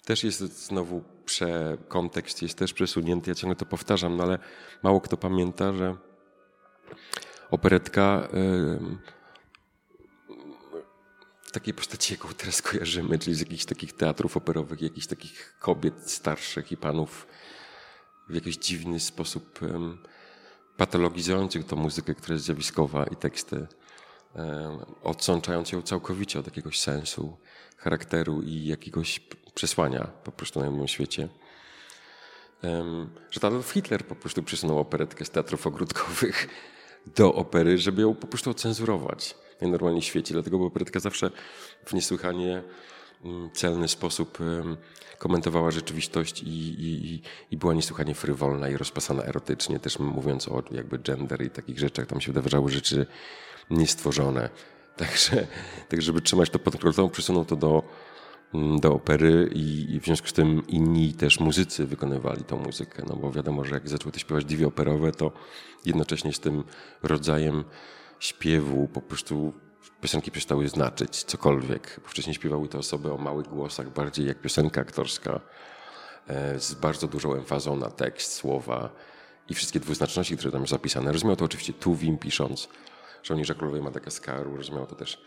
[0.04, 4.38] też jest znowu prze, kontekst jest też przesunięty, ja ciągle to powtarzam, no ale
[4.82, 5.96] mało kto pamięta, że
[7.50, 8.28] operetka
[11.42, 16.10] w takiej postaci, jaką teraz kojarzymy, czyli z jakichś takich teatrów operowych, jakichś takich kobiet
[16.10, 17.26] starszych i panów
[18.28, 19.60] w jakiś dziwny sposób
[20.76, 23.66] patologizujących tą muzykę, która jest zjawiskowa i teksty,
[25.02, 27.36] odsączając ją całkowicie od jakiegoś sensu,
[27.76, 29.20] charakteru i jakiegoś
[29.54, 31.28] przesłania po prostu na innym świecie.
[33.30, 36.48] Że Adolf Hitler po prostu przesunął operetkę z teatrów ogródkowych
[37.16, 40.34] do opery, żeby ją po prostu ocenzurować w świecie.
[40.34, 41.30] Dlatego bo operetka zawsze
[41.84, 42.62] w niesłychanie
[43.24, 44.38] mm, celny sposób
[45.18, 50.98] komentowała rzeczywistość i, i, i była niesłychanie frywolna i rozpasana erotycznie, też mówiąc o jakby
[50.98, 52.06] gender i takich rzeczach.
[52.06, 53.06] Tam się wydarzały rzeczy
[53.70, 54.50] niestworzone.
[54.96, 55.46] Także,
[55.88, 57.82] tak żeby trzymać to pod kontrolą, przesunął to do
[58.80, 63.32] do opery i, w związku z tym inni też muzycy wykonywali tą muzykę, no bo
[63.32, 65.32] wiadomo, że jak zaczęły śpiewać diwie operowe, to
[65.84, 66.64] jednocześnie z tym
[67.02, 67.64] rodzajem
[68.20, 69.52] śpiewu po prostu
[70.00, 72.00] piosenki przestały znaczyć cokolwiek.
[72.02, 75.40] Bo wcześniej śpiewały te osoby o małych głosach, bardziej jak piosenka aktorska,
[76.26, 78.90] e, z bardzo dużą emfazą na tekst, słowa
[79.48, 81.12] i wszystkie dwuznaczności, które tam są zapisane.
[81.12, 82.68] Rozumiał to oczywiście Tuwim pisząc
[83.22, 85.22] Żołnierza Królowej Madagaskaru, rozumiał to też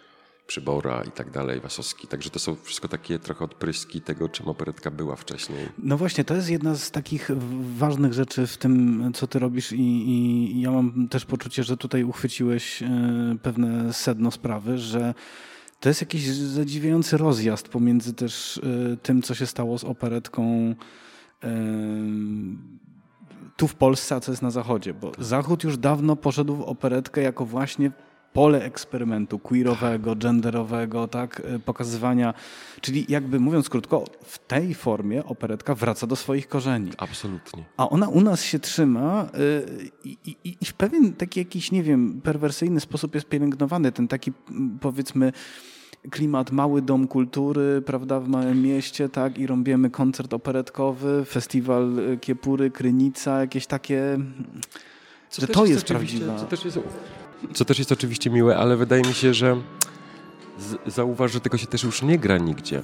[0.47, 2.07] Przybora i tak dalej, Wasowski.
[2.07, 5.69] Także to są wszystko takie trochę odpryski tego, czym operetka była wcześniej.
[5.77, 7.31] No właśnie, to jest jedna z takich
[7.77, 12.03] ważnych rzeczy w tym, co ty robisz i, i ja mam też poczucie, że tutaj
[12.03, 12.87] uchwyciłeś e,
[13.41, 15.13] pewne sedno sprawy, że
[15.79, 18.57] to jest jakiś zadziwiający rozjazd pomiędzy też
[18.93, 20.75] e, tym, co się stało z operetką
[21.43, 21.55] e,
[23.57, 27.21] tu w Polsce, a co jest na Zachodzie, bo Zachód już dawno poszedł w operetkę
[27.21, 27.91] jako właśnie
[28.35, 32.33] pole eksperymentu queerowego, genderowego, tak, y, pokazywania.
[32.81, 36.91] Czyli jakby mówiąc krótko, w tej formie operetka wraca do swoich korzeni.
[36.97, 37.65] Absolutnie.
[37.77, 41.83] A ona u nas się trzyma y, i, i, i w pewien taki jakiś, nie
[41.83, 43.91] wiem, perwersyjny sposób jest pielęgnowany.
[43.91, 44.31] Ten taki
[44.81, 45.31] powiedzmy
[46.11, 52.17] klimat mały dom kultury, prawda, w małym mieście, tak, i robimy koncert operetkowy, festiwal y,
[52.17, 54.17] Kiepury, Krynica, jakieś takie,
[55.29, 56.39] co że to jest, jest prawdziwa.
[56.39, 56.79] Co też jest
[57.53, 59.61] co też jest oczywiście miłe, ale wydaje mi się, że
[60.87, 62.81] zauważ, że tego się też już nie gra nigdzie.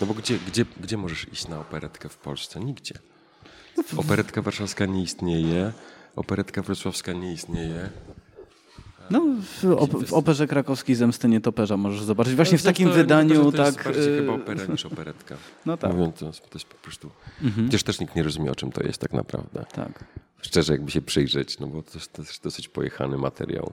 [0.00, 2.60] No bo gdzie, gdzie, gdzie możesz iść na operetkę w Polsce?
[2.60, 2.94] Nigdzie.
[3.96, 5.72] Operetka warszawska nie istnieje,
[6.16, 7.90] operetka wrocławska nie istnieje.
[9.10, 12.34] No, w, op w operze krakowskiej Zemsty Nietoperza możesz zobaczyć.
[12.34, 13.82] Właśnie w takim wydaniu, to tak...
[13.82, 15.36] To jest bardziej chyba opera niż operetka.
[15.66, 15.92] No tak.
[15.92, 17.10] Mówiąc, to, jest po prostu...
[17.42, 17.66] Mhm.
[17.66, 19.64] Chociaż też nikt nie rozumie, o czym to jest tak naprawdę.
[19.72, 20.04] Tak.
[20.42, 23.72] Szczerze, jakby się przyjrzeć, no bo to jest, to jest dosyć pojechany materiał.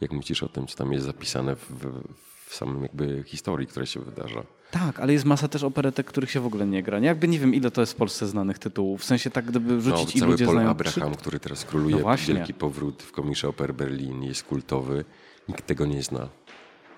[0.00, 4.00] Jak myślisz o tym, co tam jest zapisane w, w samym jakby historii, która się
[4.00, 4.42] wydarza.
[4.70, 6.98] Tak, ale jest masa też operetek, których się w ogóle nie gra.
[6.98, 7.06] Nie?
[7.06, 9.00] Jakby nie wiem, ile to jest w Polsce znanych tytułów.
[9.00, 10.70] W sensie tak, gdyby rzucić no, i ludzie Paul znają...
[10.70, 15.04] Abraham, który teraz króluje, no wielki powrót w komisze Oper Berlin, jest kultowy.
[15.48, 16.28] Nikt tego nie zna.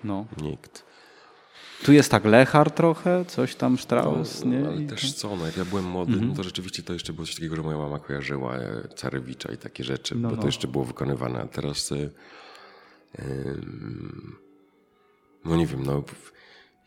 [0.03, 0.25] No.
[0.41, 0.87] Nikt.
[1.83, 4.67] Tu jest tak Lechar trochę, coś tam Strauss, no, nie?
[4.67, 6.29] Ale też co, no jak ja byłem młody, mm -hmm.
[6.29, 9.57] no to rzeczywiście to jeszcze było coś takiego, że moja mama kojarzyła e, Carewicza i
[9.57, 10.41] takie rzeczy, no, bo no.
[10.41, 11.41] to jeszcze było wykonywane.
[11.41, 12.11] A teraz yy,
[15.47, 16.03] no nie wiem, no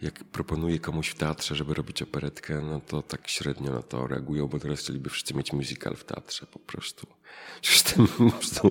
[0.03, 4.47] jak proponuję komuś w teatrze, żeby robić operetkę, no to tak średnio na to reagują,
[4.47, 7.07] bo teraz chcieliby wszyscy mieć musical w teatrze po prostu.
[7.63, 8.71] Przecież po prostu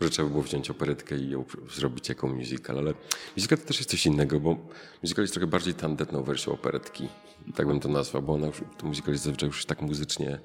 [0.00, 2.94] może trzeba by było wziąć operetkę i ją zrobić jako musical, ale
[3.36, 4.56] musical to też jest coś innego, bo
[5.02, 7.08] musical jest trochę bardziej tandetną wersją operetki,
[7.54, 8.46] tak bym to nazwał, bo ona,
[8.78, 10.38] to musical jest zazwyczaj już tak muzycznie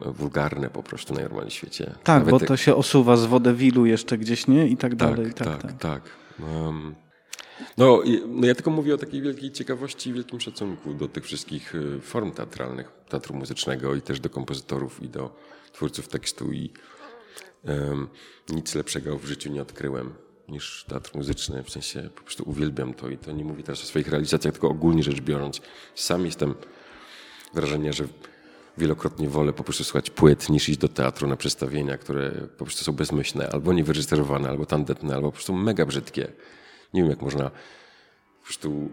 [0.00, 1.94] wulgarne po prostu na normalnym świecie.
[2.04, 4.68] Tak, Nawet bo to się osuwa z wodewilu jeszcze gdzieś, nie?
[4.68, 5.34] I tak, tak dalej.
[5.34, 5.78] Tak, tak, tak.
[5.78, 6.02] tak.
[6.38, 6.94] Um,
[7.78, 11.74] no, no ja tylko mówię o takiej wielkiej ciekawości i wielkim szacunku do tych wszystkich
[11.74, 15.36] y, form teatralnych, teatru muzycznego i też do kompozytorów i do
[15.72, 16.70] twórców tekstu i
[17.64, 18.08] um,
[18.48, 20.14] nic lepszego w życiu nie odkryłem
[20.48, 21.62] niż teatr muzyczny.
[21.62, 24.68] W sensie po prostu uwielbiam to i to nie mówię teraz o swoich realizacjach, tylko
[24.68, 25.60] ogólnie rzecz biorąc.
[25.94, 26.54] Sam jestem
[27.54, 28.04] wrażenia, że
[28.78, 32.84] wielokrotnie wolę po prostu słuchać płyt niż iść do teatru na przedstawienia, które po prostu
[32.84, 36.32] są bezmyślne, albo niewyreżyserowane, albo tandetne, albo po prostu mega brzydkie.
[36.94, 37.50] Nie wiem, jak można
[38.40, 38.90] po prostu,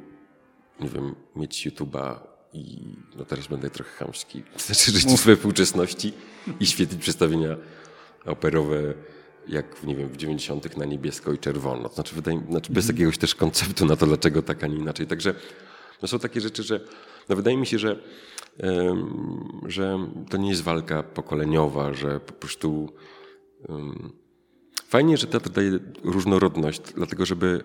[0.80, 2.16] nie wiem, mieć YouTube'a
[2.54, 6.14] i no teraz będę trochę chamski, znaczy żyć w swojej współczesności
[6.60, 7.58] i świetlić przedstawienia
[8.26, 8.94] operowe
[9.48, 10.78] jak w, nie wiem, w 90.
[10.78, 11.90] na niebiesko i czerwono.
[11.90, 12.96] Znaczy, wydaje, znaczy bez mhm.
[12.96, 15.08] jakiegoś też konceptu na to, dlaczego tak, a nie inaczej.
[15.08, 15.34] Także
[16.02, 16.80] no są takie rzeczy, że
[17.30, 18.00] no wydaje mi się, że
[19.66, 22.94] że to nie jest walka pokoleniowa, że po prostu
[24.88, 27.64] fajnie, że teatr daje różnorodność, dlatego żeby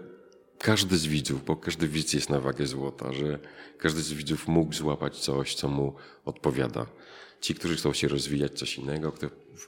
[0.63, 3.39] każdy z widzów, bo każdy widz jest na wagę złota, że
[3.79, 5.95] każdy z widzów mógł złapać coś, co mu
[6.25, 6.87] odpowiada.
[7.41, 9.13] Ci, którzy chcą się rozwijać, coś innego,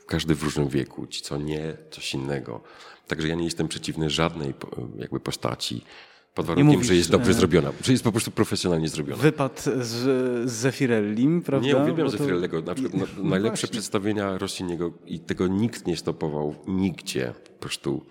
[0.07, 2.61] każdy w różnym wieku, ci, co nie, coś innego.
[3.07, 4.55] Także ja nie jestem przeciwny żadnej
[4.99, 5.85] jakby postaci.
[6.35, 7.35] Pod warunkiem, mówisz, że jest dobrze e...
[7.35, 9.23] zrobiona, że jest po prostu profesjonalnie zrobiona.
[9.23, 11.69] Wypad z, Zefirellim, prawda?
[11.69, 12.13] Nie, uwielbiam to...
[12.13, 12.63] Zefirellego.
[12.63, 13.69] Na przykład no, no najlepsze właśnie.
[13.69, 17.35] przedstawienia Rossiniego i tego nikt nie stopował nigdzie.
[17.45, 18.07] Po prostu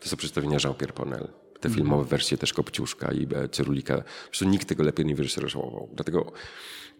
[0.00, 1.28] to są przedstawienia Jean-Pierre Ponel.
[1.60, 1.78] Te mm.
[1.78, 3.96] filmowe wersje też Kopciuszka i Cyrulika.
[3.96, 5.88] Po prostu nikt tego lepiej nie wyreżyserował.
[5.94, 6.32] Dlatego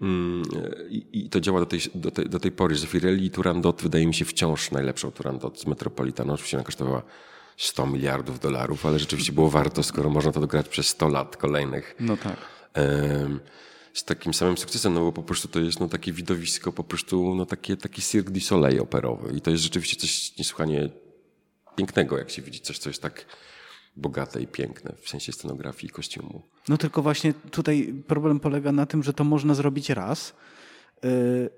[0.03, 0.43] mm,
[0.91, 2.77] i, i, to działa do tej, do tej, do tej pory.
[2.77, 6.33] Zefirelli i Turandot wydaje mi się wciąż najlepszą Turandot z Metropolitanu.
[6.33, 7.03] Oczywiście ona kosztowała
[7.57, 11.97] 100 miliardów dolarów, ale rzeczywiście było warto, skoro można to dograć przez 100 lat kolejnych.
[12.01, 12.37] No tak.
[13.93, 17.35] z takim samym sukcesem, no bo po prostu to jest no, takie widowisko, po prostu
[17.35, 19.37] no, takie, taki Cirque du Soleil operowy.
[19.37, 20.89] I to jest rzeczywiście coś niesłychanie
[21.77, 23.27] pięknego, jak się widzi, coś, co jest tak
[23.97, 26.43] bogate i piękne w sensie scenografii i kostiumu.
[26.69, 30.35] No tylko właśnie tutaj problem polega na tym, że to można zrobić raz.
[31.03, 31.51] Yy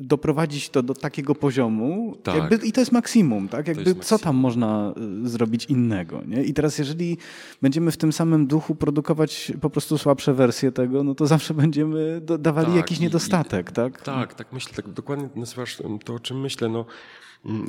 [0.00, 2.36] doprowadzić to do takiego poziomu tak.
[2.36, 3.68] jakby, i to jest maksimum, tak?
[3.68, 4.02] Jakby maksimum.
[4.02, 6.44] co tam można y, zrobić innego, nie?
[6.44, 7.18] I teraz jeżeli
[7.62, 12.20] będziemy w tym samym duchu produkować po prostu słabsze wersje tego, no to zawsze będziemy
[12.38, 14.02] dawali tak, jakiś niedostatek, i, tak?
[14.02, 16.84] Tak, tak myślę, tak dokładnie nazywasz to, o czym myślę, no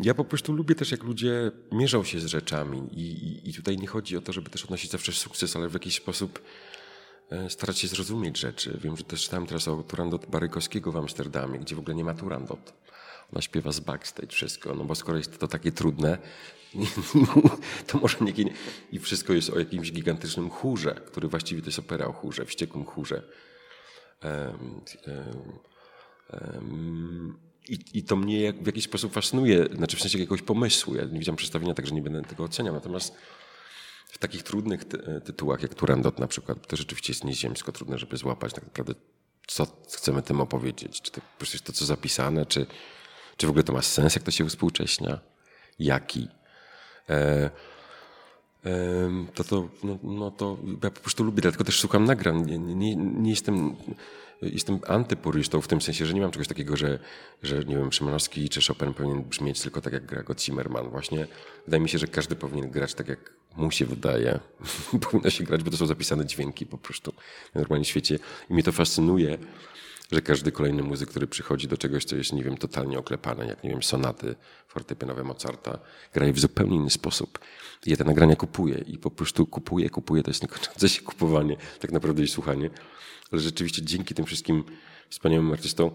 [0.01, 3.77] ja po prostu lubię też, jak ludzie mierzą się z rzeczami i, i, i tutaj
[3.77, 6.39] nie chodzi o to, żeby też odnosić zawsze sukces, ale w jakiś sposób
[7.29, 8.79] E, starać się zrozumieć rzeczy.
[8.81, 12.13] Wiem, że też czytałem teraz o Turandot Barykowskiego w Amsterdamie, gdzie w ogóle nie ma
[12.13, 12.73] Turandot.
[13.33, 16.17] Ona śpiewa z backstage wszystko, no bo skoro jest to takie trudne,
[17.87, 18.33] to może nie...
[18.91, 22.85] I wszystko jest o jakimś gigantycznym chórze, który właściwie to jest opera o chórze, wściekłym
[22.85, 23.23] chórze.
[24.23, 24.81] Um,
[26.33, 30.95] um, i, I, to mnie w jakiś sposób fascynuje, znaczy w sensie jakiegoś pomysłu.
[30.95, 32.73] Ja nie widziałem przedstawienia, także nie będę tego oceniał.
[32.73, 33.15] Natomiast
[34.07, 37.97] w takich trudnych ty e, tytułach jak Turandot na przykład, to rzeczywiście jest nieziemsko trudne,
[37.97, 38.93] żeby złapać tak naprawdę,
[39.47, 41.01] co chcemy tym opowiedzieć.
[41.01, 42.65] Czy to po jest to, co zapisane, czy,
[43.37, 45.19] czy w ogóle to ma sens, jak to się uspółcześnia?
[45.79, 46.27] Jaki?
[47.09, 47.49] E,
[49.35, 52.45] to, to, no, no, to ja po prostu lubię, dlatego też szukam nagrań.
[52.45, 53.75] Nie, nie, nie jestem
[54.41, 56.99] jestem antypurystą w tym sensie, że nie mam czegoś takiego, że,
[57.43, 60.89] że nie wiem, Szymanowski czy Chopin powinien brzmieć tylko tak, jak gra go Zimmerman.
[60.89, 61.27] Właśnie
[61.65, 64.39] wydaje mi się, że każdy powinien grać tak, jak mu się wydaje.
[65.11, 67.13] Powinno się grać, bo to są zapisane dźwięki po prostu
[67.51, 68.19] w normalnym świecie.
[68.49, 69.37] I mnie to fascynuje,
[70.11, 73.63] że każdy kolejny muzyk, który przychodzi do czegoś, co jest, nie wiem, totalnie oklepane, jak,
[73.63, 74.35] nie wiem, sonaty
[74.67, 75.79] fortepianowe Mozarta,
[76.13, 77.39] graje w zupełnie inny sposób.
[77.85, 81.57] I ja te nagrania kupuję i po prostu kupuję, kupuję, to jest niekończące się kupowanie,
[81.79, 82.69] tak naprawdę i słuchanie
[83.31, 84.63] ale rzeczywiście dzięki tym wszystkim
[85.09, 85.91] wspaniałym artystom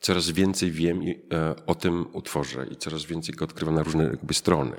[0.00, 4.34] coraz więcej wiem e, o tym utworze i coraz więcej go odkrywam na różne jakby
[4.34, 4.76] strony.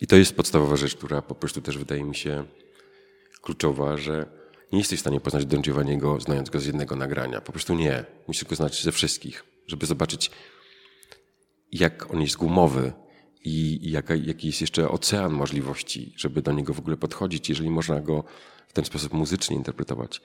[0.00, 2.44] I to jest podstawowa rzecz, która po prostu też wydaje mi się
[3.42, 4.26] kluczowa, że
[4.72, 7.40] nie jesteś w stanie poznać Don Giovanniego znając go z jednego nagrania.
[7.40, 8.04] Po prostu nie.
[8.28, 10.30] Musisz go znać ze wszystkich, żeby zobaczyć
[11.72, 12.92] jak on jest gumowy
[13.44, 18.00] i jaka, jaki jest jeszcze ocean możliwości, żeby do niego w ogóle podchodzić, jeżeli można
[18.00, 18.24] go
[18.68, 20.20] w ten sposób muzycznie interpretować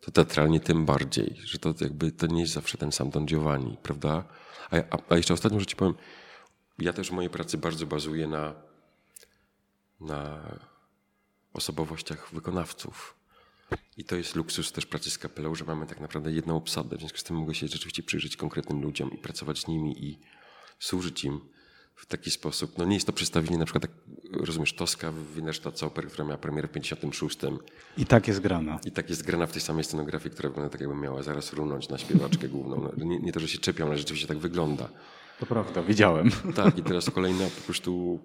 [0.00, 3.76] to teatralnie tym bardziej, że to jakby to nie jest zawsze ten sam Don Giovanni,
[3.82, 4.24] prawda?
[4.70, 5.94] A, a, a jeszcze ostatnią rzecz ci powiem,
[6.78, 8.54] ja też w mojej pracy bardzo bazuję na,
[10.00, 10.40] na
[11.52, 13.15] osobowościach wykonawców.
[13.96, 16.96] I to jest luksus też pracy z kapelą, że mamy tak naprawdę jedną obsadę.
[16.96, 20.18] W związku z tym mogę się rzeczywiście przyjrzeć konkretnym ludziom i pracować z nimi i
[20.78, 21.40] służyć im
[21.96, 22.78] w taki sposób.
[22.78, 23.90] No nie jest to przedstawienie na przykład, tak,
[24.32, 27.38] rozumiesz, Toska w Wiener Staatsoper, która miała premierę w 56.
[27.98, 28.78] I tak jest grana.
[28.84, 31.88] I tak jest grana w tej samej scenografii, która wygląda tak jakby miała zaraz runąć
[31.88, 32.90] na śpiewaczkę główną.
[32.96, 34.88] No, nie, nie to, że się czepiam, ale rzeczywiście tak wygląda.
[35.40, 36.30] To prawda, widziałem.
[36.54, 38.20] Tak, i teraz kolejna po prostu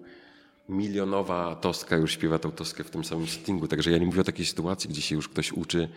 [0.68, 3.68] milionowa Toska już śpiewa tą Toskę w tym samym settingu.
[3.68, 5.88] Także ja nie mówię o takiej sytuacji, gdzie się już ktoś uczy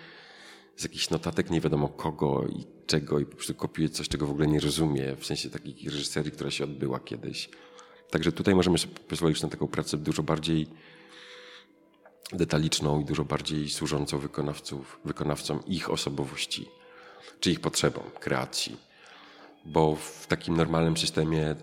[0.76, 4.32] z jakichś notatek nie wiadomo kogo i czego i po prostu kopiuje coś, czego w
[4.32, 7.50] ogóle nie rozumie, w sensie takiej reżyserii, która się odbyła kiedyś.
[8.10, 10.68] Także tutaj możemy sobie pozwolić na taką pracę dużo bardziej
[12.34, 16.70] detaliczną i dużo bardziej służącą wykonawców, wykonawcom ich osobowości,
[17.40, 18.78] czy ich potrzebom, kreacji.
[19.66, 21.56] Bo w takim normalnym systemie,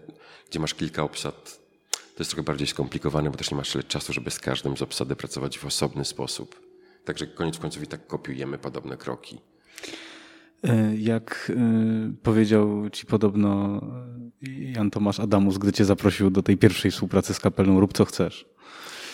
[0.51, 1.62] gdzie masz kilka obsad,
[2.15, 4.83] to jest trochę bardziej skomplikowane, bo też nie masz tyle czasu, żeby z każdym z
[4.83, 6.61] obsady pracować w osobny sposób.
[7.05, 9.39] Także koniec końców i tak kopiujemy podobne kroki.
[10.65, 13.81] E, jak e, powiedział ci podobno
[14.43, 18.05] e, Jan Tomasz Adamus, gdy cię zaprosił do tej pierwszej współpracy z kapelą, rób co
[18.05, 18.47] chcesz.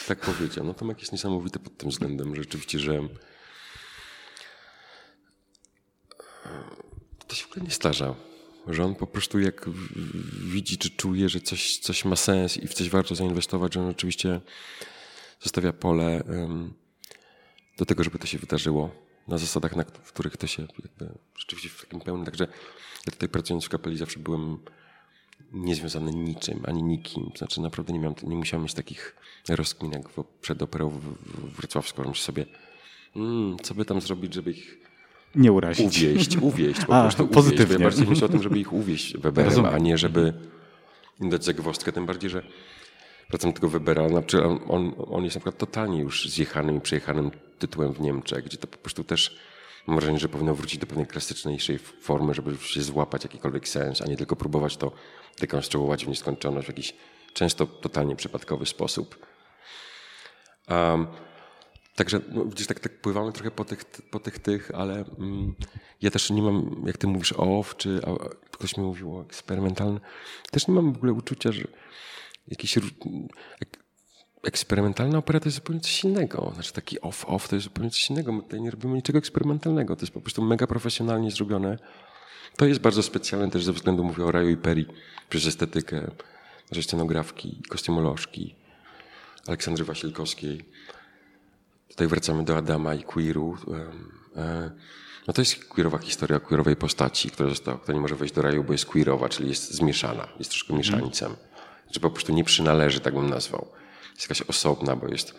[0.09, 0.65] Tak powiedział.
[0.65, 3.01] No Tomek jest niesamowity pod tym względem, rzeczywiście, że
[7.27, 8.15] to się w ogóle nie starza.
[8.69, 9.71] Że on po prostu jak
[10.41, 13.89] widzi czy czuje, że coś, coś ma sens i w coś warto zainwestować, że on
[13.89, 14.41] oczywiście
[15.41, 16.25] zostawia pole
[17.79, 18.91] do tego, żeby to się wydarzyło
[19.29, 20.67] na zasadach, na których to się
[21.37, 22.25] rzeczywiście w takim pełnym.
[22.25, 22.49] Także
[23.07, 24.59] ja tutaj pracując w kapeli zawsze byłem
[25.53, 27.31] niezwiązany niczym, ani nikim.
[27.37, 29.17] Znaczy naprawdę nie, miałem, nie musiałem mieć takich
[29.49, 30.03] rozkmin jak
[30.41, 31.01] przed operą
[31.57, 32.47] wrocławską, że sobie
[33.17, 34.88] mm, co by tam zrobić, żeby ich
[35.35, 36.03] nie urazić.
[36.03, 37.65] Uwieść, uwieść, po a, prostu pozytywnie.
[37.65, 37.81] Uwieść.
[37.81, 40.33] Ja bardziej myślę o tym, żeby ich uwieść Weberem, a nie żeby
[41.21, 42.43] im dać zagwozdkę, tym bardziej, że
[43.31, 46.81] wracam do tego Webera, znaczy on, on, on jest na przykład totalnie już zjechanym i
[46.81, 49.39] przejechanym tytułem w Niemczech, gdzie to po prostu też
[49.87, 54.05] mam wrażenie, że powinno wrócić do pewnej klasyczniejszej formy, żeby się złapać jakikolwiek sens, a
[54.05, 54.93] nie tylko próbować to
[55.41, 56.95] dekonstruować w nieskończoność w jakiś
[57.33, 59.27] często totalnie przypadkowy sposób.
[60.71, 61.07] Um,
[61.99, 65.55] Także no, widzisz, tak, tak pływamy trochę po tych, po tych, tych ale mm,
[66.03, 69.23] ja też nie mam, jak ty mówisz o off, czy a, ktoś mi mówił o
[69.23, 70.01] eksperymentalnym,
[70.51, 71.65] też nie mam w ogóle uczucia, że
[72.49, 72.85] jakiś ek,
[74.45, 76.51] eksperymentalna opera to jest zupełnie coś innego.
[76.55, 78.33] Znaczy taki off-off to jest zupełnie coś innego.
[78.33, 79.97] My tutaj nie robimy niczego eksperymentalnego.
[79.97, 81.79] To jest po prostu mega profesjonalnie zrobione.
[82.57, 84.87] To jest bardzo specjalne też ze względu, mówię o Raju i Peri,
[85.29, 86.11] przez estetykę,
[86.73, 88.55] że scenografki, kostiumolożki,
[89.47, 90.65] Aleksandry Wasilkowskiej.
[91.89, 93.57] Tutaj wracamy do Adama i queeru.
[94.37, 94.71] E,
[95.27, 98.65] no to jest queerowa historia queerowej postaci, która, została, która nie może wejść do raju,
[98.65, 100.79] bo jest queerowa, czyli jest zmieszana, jest troszkę mhm.
[100.79, 101.37] mieszańcem.
[101.91, 103.69] Że po prostu nie przynależy, tak bym nazwał.
[104.11, 105.35] Jest jakaś osobna, bo jest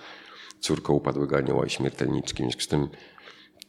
[0.60, 2.44] córką upadłego anioła i śmiertelniczki.
[2.44, 2.88] W związku z tym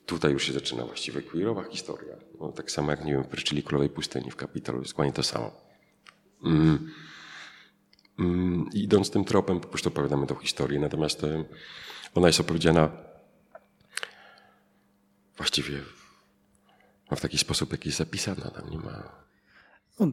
[0.06, 2.16] tutaj już się zaczyna właściwie queerowa historia.
[2.40, 5.22] No, tak samo jak, nie wiem, w Pryczyli Królowej Pustyni w Kapitalu, jest dokładnie to
[5.22, 5.50] samo.
[6.44, 6.90] Mm.
[8.18, 8.66] Mm.
[8.72, 10.80] Idąc tym tropem, po prostu opowiadamy tą historię.
[10.80, 11.26] Natomiast
[12.14, 12.90] ona jest opowiedziana
[15.36, 15.80] właściwie
[17.16, 18.50] w taki sposób, jaki jest zapisana.
[18.50, 19.02] Tam nie ma no,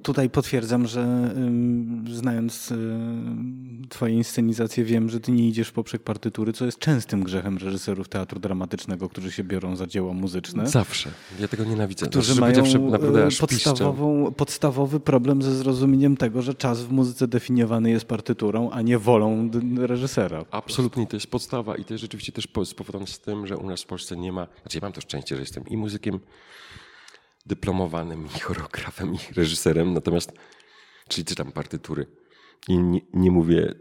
[0.04, 1.36] tutaj potwierdzam, że
[2.14, 2.74] znając
[3.90, 8.40] Twoje inscenizacje, wiem, że Ty nie idziesz poprzek partytury, co jest częstym grzechem reżyserów teatru
[8.40, 10.68] dramatycznego, którzy się biorą za dzieła muzyczne.
[10.68, 11.10] Zawsze.
[11.40, 12.06] Ja tego nienawidzę.
[12.06, 17.90] Którzy znaczy, mają naprawdę podstawową, podstawowy problem ze zrozumieniem tego, że czas w muzyce definiowany
[17.90, 20.46] jest partyturą, a nie wolą reżysera.
[20.52, 23.84] Absolutnie, to jest podstawa i to jest rzeczywiście też spowodowane z tym, że u nas
[23.84, 24.48] w Polsce nie ma...
[24.62, 26.20] Znaczy ja mam to szczęście, że jestem i muzykiem,
[27.48, 30.32] dyplomowanym i choreografem i reżyserem, natomiast,
[31.08, 32.06] czyli czytam partytury
[32.68, 33.74] i nie, nie, mówię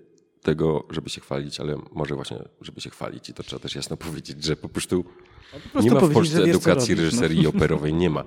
[0.42, 3.96] tego, żeby się chwalić, ale może właśnie, żeby się chwalić i to trzeba też jasno
[3.96, 7.04] powiedzieć, że po prostu, po prostu nie ma w Polsce edukacji robisz, no.
[7.04, 7.48] reżyserii no.
[7.56, 8.24] operowej, nie ma.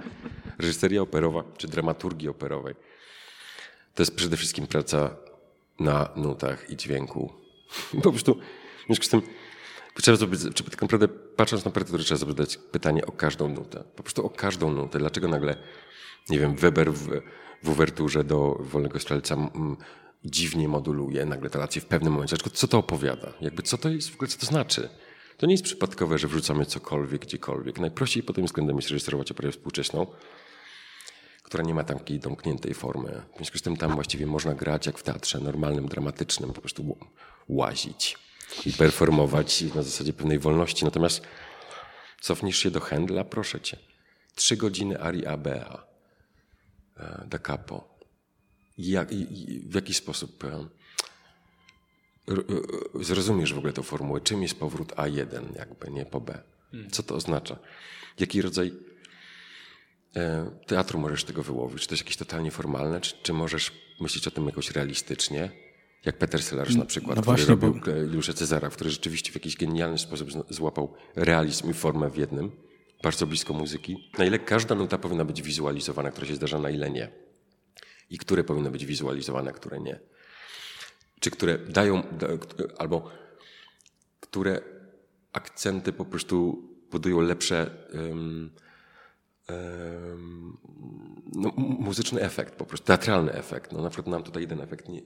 [0.58, 2.76] Reżyseria operowa czy dramaturgii operowej
[4.00, 5.16] to jest przede wszystkim praca
[5.80, 7.34] na nutach i dźwięku.
[8.04, 8.36] Po prostu,
[8.84, 9.22] w związku z tym
[9.96, 10.18] Trzeba
[10.54, 13.84] trzeba tak naprawdę patrząc na partyturę, trzeba zadać pytanie o każdą nutę.
[13.96, 15.00] Po prostu o każdą nutę.
[15.00, 15.56] Dlaczego nagle,
[16.30, 17.22] nie wiem, Weber w,
[17.64, 19.78] w uwerturze do Wolnego Strzelca m,
[20.26, 22.36] dziwnie moduluje nagle relacje w pewnym momencie.
[22.36, 23.34] Dlaczego, co to opowiada?
[23.42, 24.90] Jakby co to jest w ogóle, co to znaczy?
[25.38, 27.80] To nie jest przypadkowe, że wrzucamy cokolwiek, gdziekolwiek.
[27.80, 30.08] Najprościej pod tym względem jest reżyserować operę współczesną,
[31.44, 33.22] która nie ma takiej domkniętej formy.
[33.34, 36.98] W związku z tym tam właściwie można grać jak w teatrze normalnym, dramatycznym, po prostu
[37.48, 38.29] łazić
[38.66, 40.86] i performować na zasadzie pewnej wolności.
[40.86, 41.22] Natomiast
[42.22, 43.78] cofniesz się do Händla, proszę cię.
[44.36, 45.84] Trzy godziny Ari Abea
[46.98, 48.00] e, da capo.
[48.78, 49.10] Jak,
[49.66, 50.64] w jaki sposób e, e,
[53.04, 54.22] zrozumiesz w ogóle tę formułę?
[54.22, 56.42] Czym jest powrót A1, jakby nie po B?
[56.92, 57.60] Co to oznacza?
[58.20, 58.74] Jaki rodzaj
[60.68, 61.82] teatru możesz tego wyłowić?
[61.82, 65.52] Czy to jest jakieś totalnie formalne, czy, czy możesz myśleć o tym jakoś realistycznie?
[66.06, 69.58] Jak Peter Sellars na przykład, no który robił bo- Juliusza Cezara, który rzeczywiście w jakiś
[69.58, 72.52] genialny sposób złapał realizm i formę w jednym,
[73.04, 74.10] bardzo blisko muzyki.
[74.18, 77.12] Na ile każda nuta powinna być wizualizowana, która się zdarza, na ile nie.
[78.10, 80.00] I które powinny być wizualizowane, a które nie.
[81.20, 82.28] Czy które dają, da,
[82.78, 83.12] albo
[84.20, 84.62] które
[85.34, 87.88] akcenty po prostu budują lepsze
[91.34, 93.72] no, muzyczny efekt, po prostu teatralny efekt.
[93.72, 95.02] No, na przykład nam tutaj jeden efekt nie,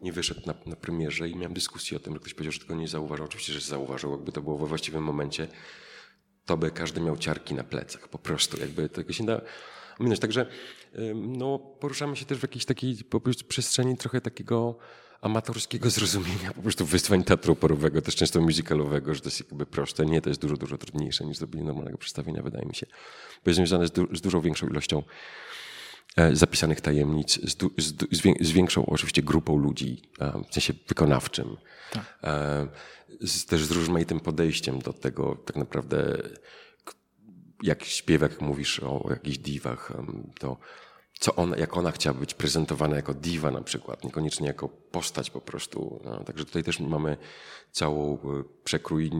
[0.00, 2.74] nie wyszedł na, na premierze i miałem dyskusję o tym, że ktoś powiedział, że tego
[2.74, 3.24] nie zauważył.
[3.24, 5.48] Oczywiście, że zauważył, jakby to było we właściwym momencie,
[6.44, 9.40] to by każdy miał ciarki na plecach, po prostu, jakby tego się da
[9.98, 10.20] ominąć.
[10.20, 10.46] Także
[11.14, 14.78] no, poruszamy się też w jakiejś takiej po prostu przestrzeni trochę takiego
[15.20, 20.06] amatorskiego zrozumienia po prostu wyzwań teatru operowego, też często musicalowego, że to jest jakby proste.
[20.06, 22.86] Nie, to jest dużo, dużo trudniejsze niż zrobienie normalnego przedstawienia, wydaje mi się.
[23.44, 25.02] Bo jest związane z, du- z dużą większą ilością
[26.16, 30.72] e, zapisanych tajemnic, z, z, z, wię- z większą oczywiście grupą ludzi, e, w sensie
[30.88, 31.56] wykonawczym.
[32.24, 32.66] E,
[33.20, 36.22] z, też z rozmaitym podejściem do tego tak naprawdę,
[37.62, 39.92] jak śpiewak mówisz o, jakichś diwach,
[40.38, 40.56] to
[41.18, 45.40] co ona, jak ona chciałaby być prezentowana jako diwa na przykład, niekoniecznie jako postać po
[45.40, 46.00] prostu.
[46.04, 47.16] No, także tutaj też mamy
[47.72, 48.18] całą e,
[48.64, 49.10] przekrój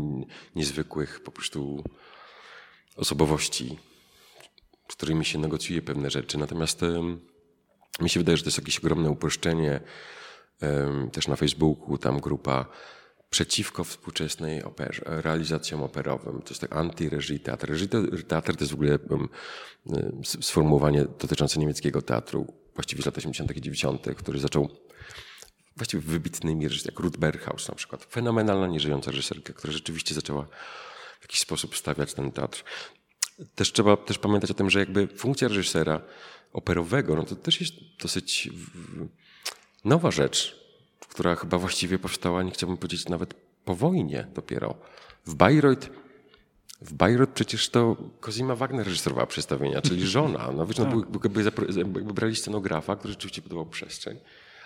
[0.57, 1.85] niezwykłych po prostu
[2.97, 3.79] osobowości,
[4.89, 6.39] z którymi się negocjuje pewne rzeczy.
[6.39, 6.81] Natomiast
[8.01, 9.81] mi się wydaje, że to jest jakieś ogromne uproszczenie.
[11.13, 12.67] Też na Facebooku tam grupa
[13.31, 16.43] przeciwko współczesnej operze, realizacjom operowym.
[16.43, 17.69] To jest tak anti-reżii teatr.
[17.69, 18.99] Reżii te- teatr to jest w ogóle
[20.21, 23.57] s- sformułowanie dotyczące niemieckiego teatru, właściwie z lat 80.
[23.57, 24.69] i 90., który zaczął
[25.77, 28.05] właściwie wybitnymi reżyserami, jak Ruth Berghaus na przykład.
[28.05, 30.47] Fenomenalna, nieżyjąca reżyserka, która rzeczywiście zaczęła
[31.21, 32.65] w jakiś sposób stawiać ten teatr.
[33.55, 36.01] Też trzeba też pamiętać o tym, że jakby funkcja reżysera
[36.53, 37.73] operowego, no to też jest
[38.03, 38.49] dosyć
[39.85, 40.58] nowa rzecz,
[41.19, 44.75] która chyba właściwie powstała, nie chciałbym powiedzieć nawet po wojnie dopiero.
[45.27, 45.91] W Bayreuth
[46.83, 50.53] w Bayreuth przecież to Cosima Wagner reżyserowała przedstawienia, czyli żona.
[50.57, 51.43] No wiesz, no, był- jakby,
[51.79, 54.19] jakby brali scenografa, który rzeczywiście budował przestrzeń,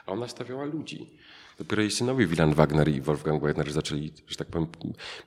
[0.06, 1.10] a ona stawiała ludzi.
[1.58, 4.68] Dopiero jej synowie Wieland Wagner i Wolfgang Wagner zaczęli, że tak powiem,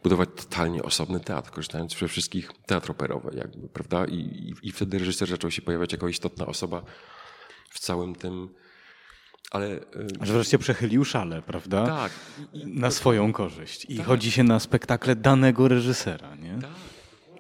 [0.03, 4.05] budować totalnie osobny teatr, korzystając ze wszystkich teatr operowy, jakby, prawda?
[4.05, 6.83] I, i, I wtedy reżyser zaczął się pojawiać jako istotna osoba
[7.69, 8.49] w całym tym,
[9.55, 9.79] ale...
[10.21, 11.85] Że wreszcie przechylił szale, prawda?
[11.85, 12.11] Tak.
[12.53, 13.85] I, Na swoją korzyść.
[13.85, 16.61] I chodzi się na spektakle danego reżysera, nie?
[16.61, 16.71] tak.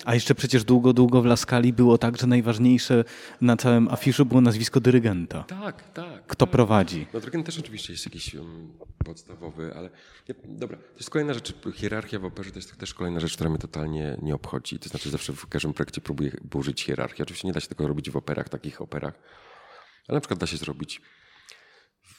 [0.05, 3.03] A jeszcze przecież długo, długo w Laskali było tak, że najważniejsze
[3.41, 5.43] na całym afiszu było nazwisko dyrygenta.
[5.43, 6.27] Tak, tak.
[6.27, 7.07] Kto prowadzi.
[7.13, 8.73] No Drogen też oczywiście jest jakiś um,
[9.05, 9.89] podstawowy, ale
[10.27, 11.53] ja, dobra, to jest kolejna rzecz.
[11.73, 14.79] Hierarchia w operze to jest też kolejna rzecz, która mnie totalnie nie obchodzi.
[14.79, 17.23] To znaczy zawsze w każdym projekcie próbuję burzyć hierarchię.
[17.23, 19.13] Oczywiście nie da się tego robić w operach, takich operach,
[20.07, 21.01] ale na przykład da się zrobić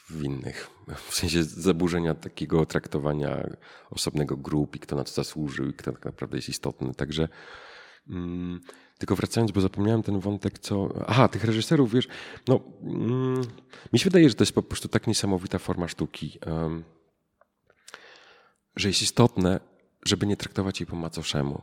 [0.09, 0.69] w innych.
[0.95, 3.49] W sensie zaburzenia takiego traktowania
[3.89, 6.93] osobnego grup i kto na co zasłużył i kto tak naprawdę jest istotny.
[6.93, 7.27] Także
[8.09, 8.61] mm,
[8.97, 11.03] tylko wracając, bo zapomniałem ten wątek, co...
[11.07, 12.07] Aha, tych reżyserów, wiesz,
[12.47, 13.41] no mm,
[13.93, 16.83] mi się wydaje, że to jest po prostu tak niesamowita forma sztuki, em,
[18.75, 19.59] że jest istotne,
[20.03, 21.61] żeby nie traktować jej po macoszemu.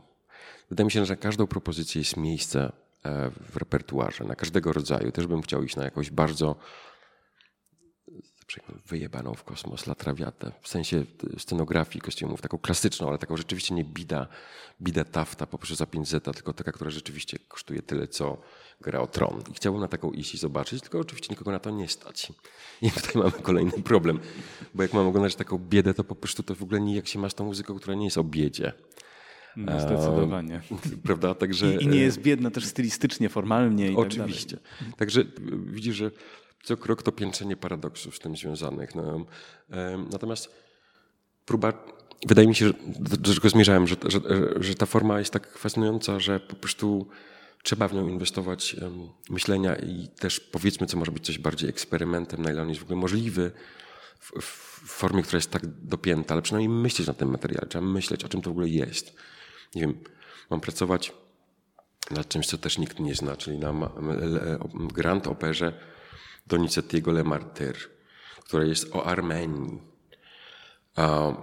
[0.69, 2.71] Wydaje mi się, że na każdą propozycję jest miejsce
[3.05, 5.11] e, w repertuarze, na każdego rodzaju.
[5.11, 6.55] Też bym chciał iść na jakąś bardzo
[8.47, 11.05] przykład wyjebaną w kosmos latrawiatę, w sensie
[11.37, 14.27] scenografii kostiumów, taką klasyczną, ale taką rzeczywiście nie bida,
[14.81, 18.37] bida tafta po prostu za 5 zeta, tylko taka, która rzeczywiście kosztuje tyle, co
[18.81, 19.43] gra o tron.
[19.51, 22.33] I chciałbym na taką iść i zobaczyć, tylko oczywiście nikogo na to nie stać.
[22.81, 24.19] I tutaj mamy kolejny problem,
[24.73, 27.29] bo jak mam oglądać taką biedę, to po prostu to w ogóle nijak się ma
[27.29, 28.73] z tą muzyką, która nie jest o biedzie.
[29.55, 30.61] No, zdecydowanie.
[31.05, 31.35] Prawda?
[31.35, 34.57] Także, I, I nie jest biedna też stylistycznie, formalnie i Oczywiście.
[34.97, 35.25] Także y,
[35.65, 36.11] widzisz, że
[36.65, 38.95] co krok to piętrzenie paradoksów z tym związanych.
[38.95, 39.25] No,
[40.11, 40.49] natomiast
[41.45, 41.73] próba,
[42.27, 44.19] wydaje mi się, że do, czego zmierzałem, że, że,
[44.59, 47.07] że ta forma jest tak fascynująca, że po prostu
[47.63, 48.75] trzeba w nią inwestować
[49.29, 52.83] myślenia i też powiedzmy, co może być coś bardziej eksperymentem, na ile on jest w
[52.83, 53.51] ogóle możliwy
[54.19, 58.23] w, w formie, która jest tak dopięta, ale przynajmniej myśleć na tym materiale, trzeba myśleć,
[58.23, 59.15] o czym to w ogóle jest.
[59.75, 59.99] Nie wiem,
[60.49, 61.13] mam pracować
[62.11, 63.73] nad czymś, co też nikt nie zna, czyli na
[64.73, 65.73] Grand Operze
[66.47, 67.77] Donizettiego Le Martyr,
[68.43, 69.81] która jest o Armenii,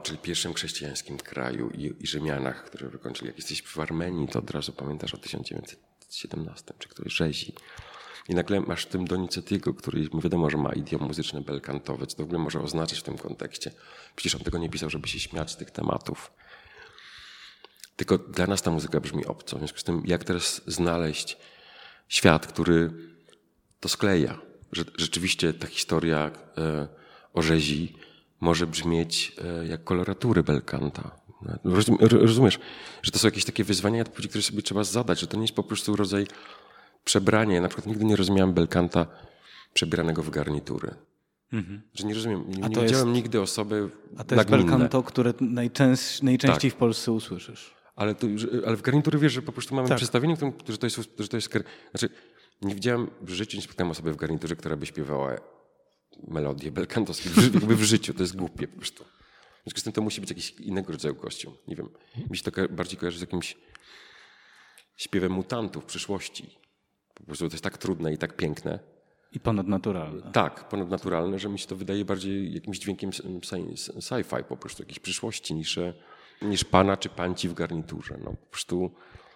[0.03, 3.26] czyli pierwszym chrześcijańskim kraju i, i Rzymianach, którzy wykończyli.
[3.26, 7.55] Jak jesteś w Armenii, to od razu pamiętasz o 1917, czy któryś rzezi.
[8.28, 12.26] I nagle masz tym Donizettiego, który wiadomo, że ma idiom muzyczny belkantowy, co to w
[12.26, 13.70] ogóle może oznaczać w tym kontekście.
[14.16, 16.32] Przecież on tego nie pisał, żeby się śmiać z tych tematów.
[17.96, 19.57] Tylko dla nas ta muzyka brzmi obco.
[19.57, 21.36] W związku z tym, jak teraz znaleźć
[22.09, 22.90] świat, który
[23.80, 24.38] to skleja,
[24.73, 26.89] że rzeczywiście ta historia e,
[27.35, 27.95] o rzezi
[28.41, 31.23] może brzmieć e, jak koloratury belkanta.
[32.11, 32.59] Rozumiesz,
[33.03, 35.62] że to są jakieś takie wyzwania, które sobie trzeba zadać, że to nie jest po
[35.62, 36.27] prostu rodzaj
[37.05, 37.55] przebrania.
[37.55, 39.07] Ja na przykład nigdy nie rozumiałem belkanta
[39.75, 40.95] przebieranego w garnitury.
[41.53, 41.83] Mhm.
[41.95, 46.27] Że nie rozumiem, nie, nie widziałem jest, nigdy osoby A to jest belkanto, które najczęściej,
[46.27, 46.77] najczęściej tak.
[46.77, 47.75] w Polsce usłyszysz.
[47.97, 48.27] Ale, to,
[48.66, 49.97] ale w garniturze wiesz, że po prostu mamy tak.
[49.97, 50.37] przedstawienie,
[50.68, 51.53] że to jest, że to jest...
[51.91, 52.09] Znaczy,
[52.63, 55.37] nie widziałem w życiu, nie spotkałem osoby w garniturze, która by śpiewała
[56.29, 58.15] melodię belkantowskie jakby w życiu.
[58.15, 59.05] To jest głupie po prostu.
[59.05, 61.55] W związku z tym to musi być jakiś innego rodzaju kostium.
[61.69, 61.89] Nie wiem.
[62.31, 63.57] Mi się to bardziej kojarzy z jakimś
[64.97, 66.59] śpiewem mutantów w przyszłości.
[67.15, 68.79] Po prostu to jest tak trudne i tak piękne.
[69.33, 70.33] I ponadnaturalne.
[70.33, 75.55] Tak, ponadnaturalne, że mi się to wydaje bardziej jakimś dźwiękiem sci-fi po prostu, jakiejś przyszłości
[75.55, 75.79] niż,
[76.43, 78.19] niż pana czy panci w garniturze.
[78.25, 78.91] No, po prostu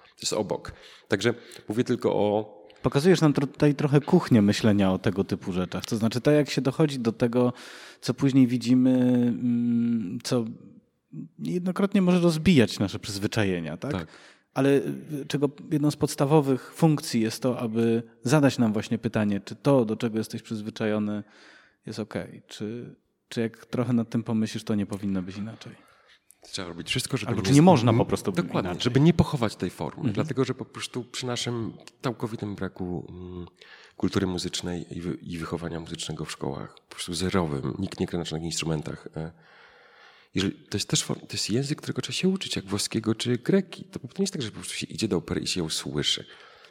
[0.07, 0.73] to jest obok.
[1.09, 1.35] Także
[1.69, 2.56] mówię tylko o
[2.87, 5.85] Pokazujesz nam tutaj trochę kuchnię myślenia o tego typu rzeczach.
[5.85, 7.53] To znaczy, tak jak się dochodzi do tego,
[8.01, 10.45] co później widzimy, mm, co
[11.39, 13.93] niejednokrotnie może rozbijać nasze przyzwyczajenia, tak?
[13.93, 14.07] tak.
[14.55, 14.81] Ale
[15.29, 19.97] czego jedną z podstawowych funkcji jest to, aby zadać nam właśnie pytanie, czy to, do
[19.97, 21.25] czego jesteś przyzwyczajony,
[21.87, 22.15] jest ok.
[22.47, 22.95] Czy,
[23.29, 25.86] czy jak trochę nad tym pomyślisz, to nie powinno być inaczej.
[26.53, 28.83] Trzeba robić wszystko, żeby Albo nie, czy nie można po prostu Dokładnie, inaczej.
[28.83, 29.97] żeby nie pochować tej formy.
[29.97, 30.15] Mhm.
[30.15, 31.73] Dlatego, że po prostu przy naszym
[32.03, 33.47] całkowitym braku mm,
[33.97, 34.87] kultury muzycznej
[35.23, 39.09] i, wychowania muzycznego w szkołach, po prostu zerowym, nikt nie gra na żadnych instrumentach.
[39.17, 39.33] E,
[40.35, 43.85] jeżeli, to jest też to jest język, którego trzeba się uczyć, jak włoskiego czy greki.
[43.85, 46.25] To nie jest tak, że po prostu się idzie do opery i się ją słyszy.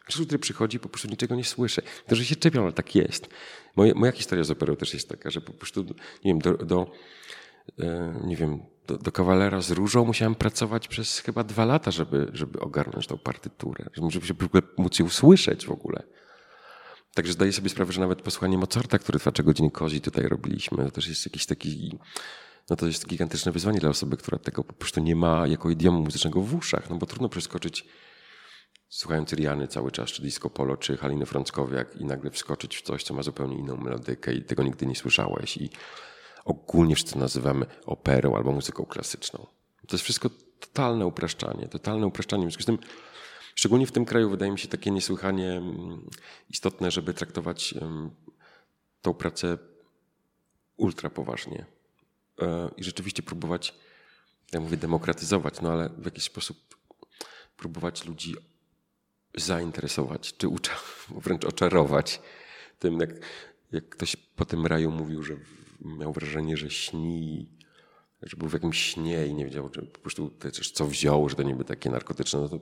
[0.07, 1.82] Człowiek, który przychodzi, po prostu niczego nie słyszy.
[2.07, 3.28] To, że się czepią, ale tak jest.
[3.76, 5.84] Moja, moja historia z operą też jest taka, że po prostu,
[6.26, 6.91] nie wiem, do, do
[7.80, 12.29] e, nie wiem, do, do kawalera z różą musiałem pracować przez chyba dwa lata, żeby,
[12.33, 16.03] żeby ogarnąć tą partyturę, żeby, żeby móc ją usłyszeć w ogóle.
[17.13, 20.86] Także zdaję sobie sprawę, że nawet posłuchanie Mozarta, który trwa 3 godziny kozi tutaj robiliśmy,
[20.86, 21.97] to też jest jakiś taki,
[22.69, 26.01] no to jest gigantyczne wyzwanie dla osoby, która tego po prostu nie ma jako idiomu
[26.01, 27.86] muzycznego w uszach, no bo trudno przeskoczyć
[28.89, 33.03] słuchając Riany cały czas, czy Disco Polo, czy Haliny Frąckowiak i nagle wskoczyć w coś,
[33.03, 35.69] co ma zupełnie inną melodykę i tego nigdy nie słyszałeś i
[36.45, 39.47] ogólnie wszyscy nazywamy operą albo muzyką klasyczną.
[39.87, 40.29] To jest wszystko
[40.59, 42.43] totalne upraszczanie, totalne upraszczanie.
[42.43, 42.77] W związku z tym,
[43.55, 46.09] szczególnie w tym kraju, wydaje mi się takie niesłychanie mm,
[46.49, 47.75] istotne, żeby traktować
[49.01, 49.57] tą pracę
[50.77, 51.65] ultra poważnie
[52.41, 53.75] e, i rzeczywiście próbować,
[54.51, 56.57] ja mówię demokratyzować, no ale w jakiś sposób
[57.57, 58.35] próbować ludzi
[59.35, 60.73] zainteresować, czy ucza,
[61.23, 62.21] wręcz oczarować
[62.79, 63.09] tym, jak,
[63.71, 65.37] jak ktoś po tym raju mówił, że
[65.86, 67.49] miał wrażenie, że śni,
[68.21, 71.36] że był w jakimś śnie i nie wiedział, że po prostu też co wziął, że
[71.36, 72.39] to niby takie narkotyczne.
[72.39, 72.59] No to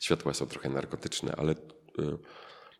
[0.00, 1.56] światła są trochę narkotyczne, ale e,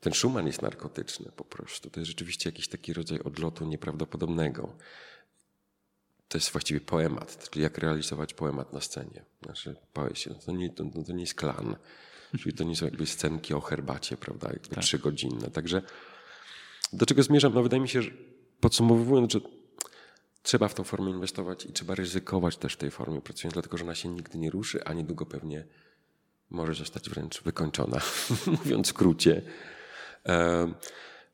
[0.01, 1.91] ten Schumann jest narkotyczny po prostu.
[1.91, 4.77] To jest rzeczywiście jakiś taki rodzaj odlotu nieprawdopodobnego.
[6.29, 9.25] To jest właściwie poemat, czyli jak realizować poemat na scenie.
[9.45, 11.77] Znaczy, poesie, to nie, to, to nie jest klan,
[12.41, 14.85] czyli to nie są jakby scenki o herbacie, prawda, jakby tak.
[14.85, 15.51] trzygodzinne.
[15.51, 15.83] Także
[16.93, 17.55] do czego zmierzam?
[17.55, 18.11] No wydaje mi się, że
[18.61, 19.41] podsumowując, że
[20.43, 23.85] trzeba w tą formę inwestować i trzeba ryzykować też w tej formie pracując, dlatego że
[23.85, 25.65] ona się nigdy nie ruszy, a niedługo pewnie
[26.51, 28.01] może zostać wręcz wykończona,
[28.59, 29.43] mówiąc w skrócie.
[30.27, 30.73] E,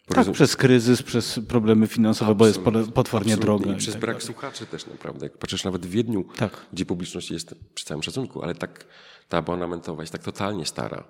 [0.06, 3.72] tak, przez kryzys, przez problemy finansowe, absolutnie, bo jest potwornie droga.
[3.72, 4.26] I przez tak brak dalej.
[4.26, 5.26] słuchaczy też naprawdę.
[5.26, 6.66] Jak patrzysz nawet w Wiedniu, tak.
[6.72, 8.84] gdzie publiczność jest przy całym szacunku, ale tak
[9.28, 11.04] ta abonamentowa jest tak totalnie stara.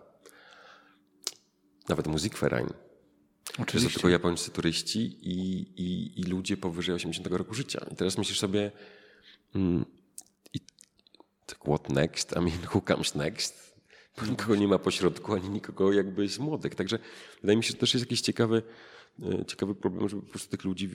[1.89, 2.69] Nawet Musikverein
[3.59, 3.89] Oczywiście.
[3.89, 7.87] To tylko japońscy turyści i, i, i ludzie powyżej 80 roku życia.
[7.93, 8.73] I teraz myślisz sobie,
[9.55, 9.85] mm,
[10.55, 10.61] i,
[11.47, 12.33] tak what next?
[12.33, 13.69] I mean, who comes next?
[14.21, 16.75] Bo nikogo nie ma pośrodku, ani nikogo jakby z młodych.
[16.75, 16.99] Także
[17.41, 18.63] wydaje mi się, że to też jest jakiś ciekawy,
[19.23, 20.91] e, ciekawy problem, że po prostu tych ludzi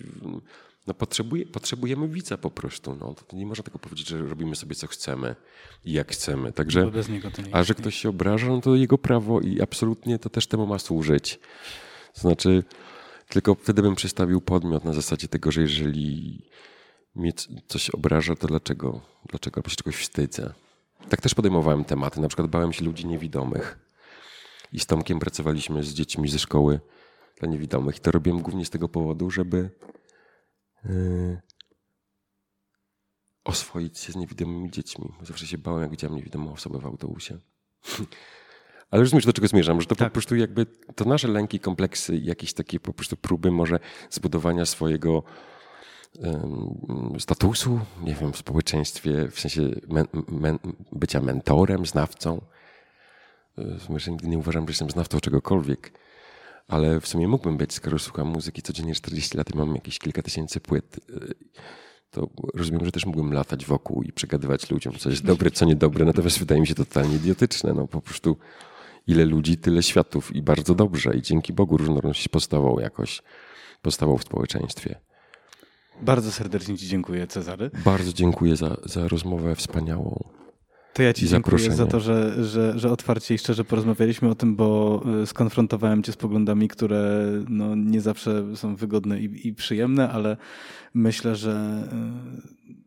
[0.88, 2.98] no potrzebuje, potrzebujemy widza po prostu.
[3.00, 3.16] No.
[3.28, 5.36] To nie można tego powiedzieć, że robimy sobie co chcemy
[5.86, 6.52] i jak chcemy.
[6.52, 6.92] Także,
[7.52, 10.80] a że ktoś się obraża, no to jego prawo i absolutnie to też temu ma
[10.80, 11.40] służyć.
[12.14, 12.64] To znaczy,
[13.30, 16.42] tylko wtedy bym przedstawił podmiot na zasadzie tego, że jeżeli
[17.16, 17.34] mnie
[17.68, 20.54] coś obraża, to dlaczego, dlaczego albo się czegoś wstydzę.
[21.10, 22.22] Tak też podejmowałem tematy.
[22.22, 23.80] Na przykład bałem się ludzi niewidomych.
[24.72, 26.80] I z Tomkiem pracowaliśmy z dziećmi ze szkoły
[27.40, 27.98] dla niewidomych.
[27.98, 29.70] I to robiłem głównie z tego powodu, żeby
[30.86, 31.42] yy,
[33.44, 35.14] oswoić się z niewidomymi dziećmi.
[35.22, 37.38] Zawsze się bałem, jak widziałem niewidomą osobę w autobusie.
[38.94, 40.08] Ale rozumiesz, do czego zmierzam, że to tak.
[40.08, 40.66] po prostu jakby
[40.96, 43.80] to nasze lęki, kompleksy, jakieś takie po prostu próby może
[44.10, 45.24] zbudowania swojego
[47.20, 50.60] statusu, nie wiem, w społeczeństwie, w sensie men, men,
[50.92, 52.42] bycia mentorem, znawcą.
[53.90, 56.00] Myślę, nigdy nie uważam, że jestem znawcą czegokolwiek,
[56.68, 60.22] ale w sumie mógłbym być, skoro słucham muzyki codziennie 40 lat i mam jakieś kilka
[60.22, 61.00] tysięcy płyt.
[62.12, 66.06] To rozumiem, że też mógłbym latać wokół i przegadywać ludziom, co jest dobre, co niedobre,
[66.06, 67.74] natomiast wydaje mi się to totalnie idiotyczne.
[67.74, 68.38] No po prostu
[69.08, 71.16] ile ludzi, tyle światów i bardzo dobrze.
[71.16, 73.22] I dzięki Bogu różnorodność powstawą jakoś,
[73.82, 74.96] powstawą w społeczeństwie.
[76.02, 77.72] Bardzo serdecznie Ci dziękuję, Cezary.
[77.86, 80.24] Bardzo dziękuję za, za rozmowę wspaniałą.
[80.94, 84.56] To ja Ci dziękuję za to, że, że, że otwarcie i szczerze porozmawialiśmy o tym,
[84.56, 90.10] bo y, skonfrontowałem Cię z poglądami, które no, nie zawsze są wygodne i, i przyjemne,
[90.10, 90.38] ale
[90.94, 91.84] myślę, że
[92.70, 92.83] y,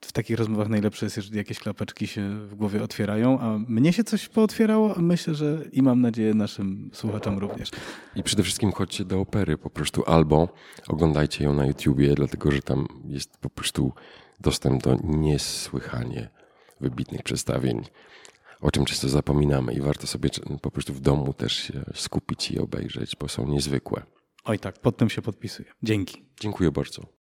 [0.00, 4.04] w takich rozmowach najlepsze jest, jeżeli jakieś klapeczki się w głowie otwierają, a mnie się
[4.04, 7.70] coś pootwierało, a myślę, że i mam nadzieję naszym słuchaczom również.
[8.16, 10.48] I przede wszystkim chodźcie do opery po prostu, albo
[10.88, 13.92] oglądajcie ją na YouTubie, dlatego że tam jest po prostu
[14.40, 16.28] dostęp do niesłychanie
[16.80, 17.84] wybitnych przedstawień,
[18.60, 20.30] o czym często zapominamy i warto sobie
[20.62, 24.02] po prostu w domu też się skupić i obejrzeć, bo są niezwykłe.
[24.44, 25.72] Oj tak, pod tym się podpisuję.
[25.82, 26.24] Dzięki.
[26.40, 27.19] Dziękuję bardzo.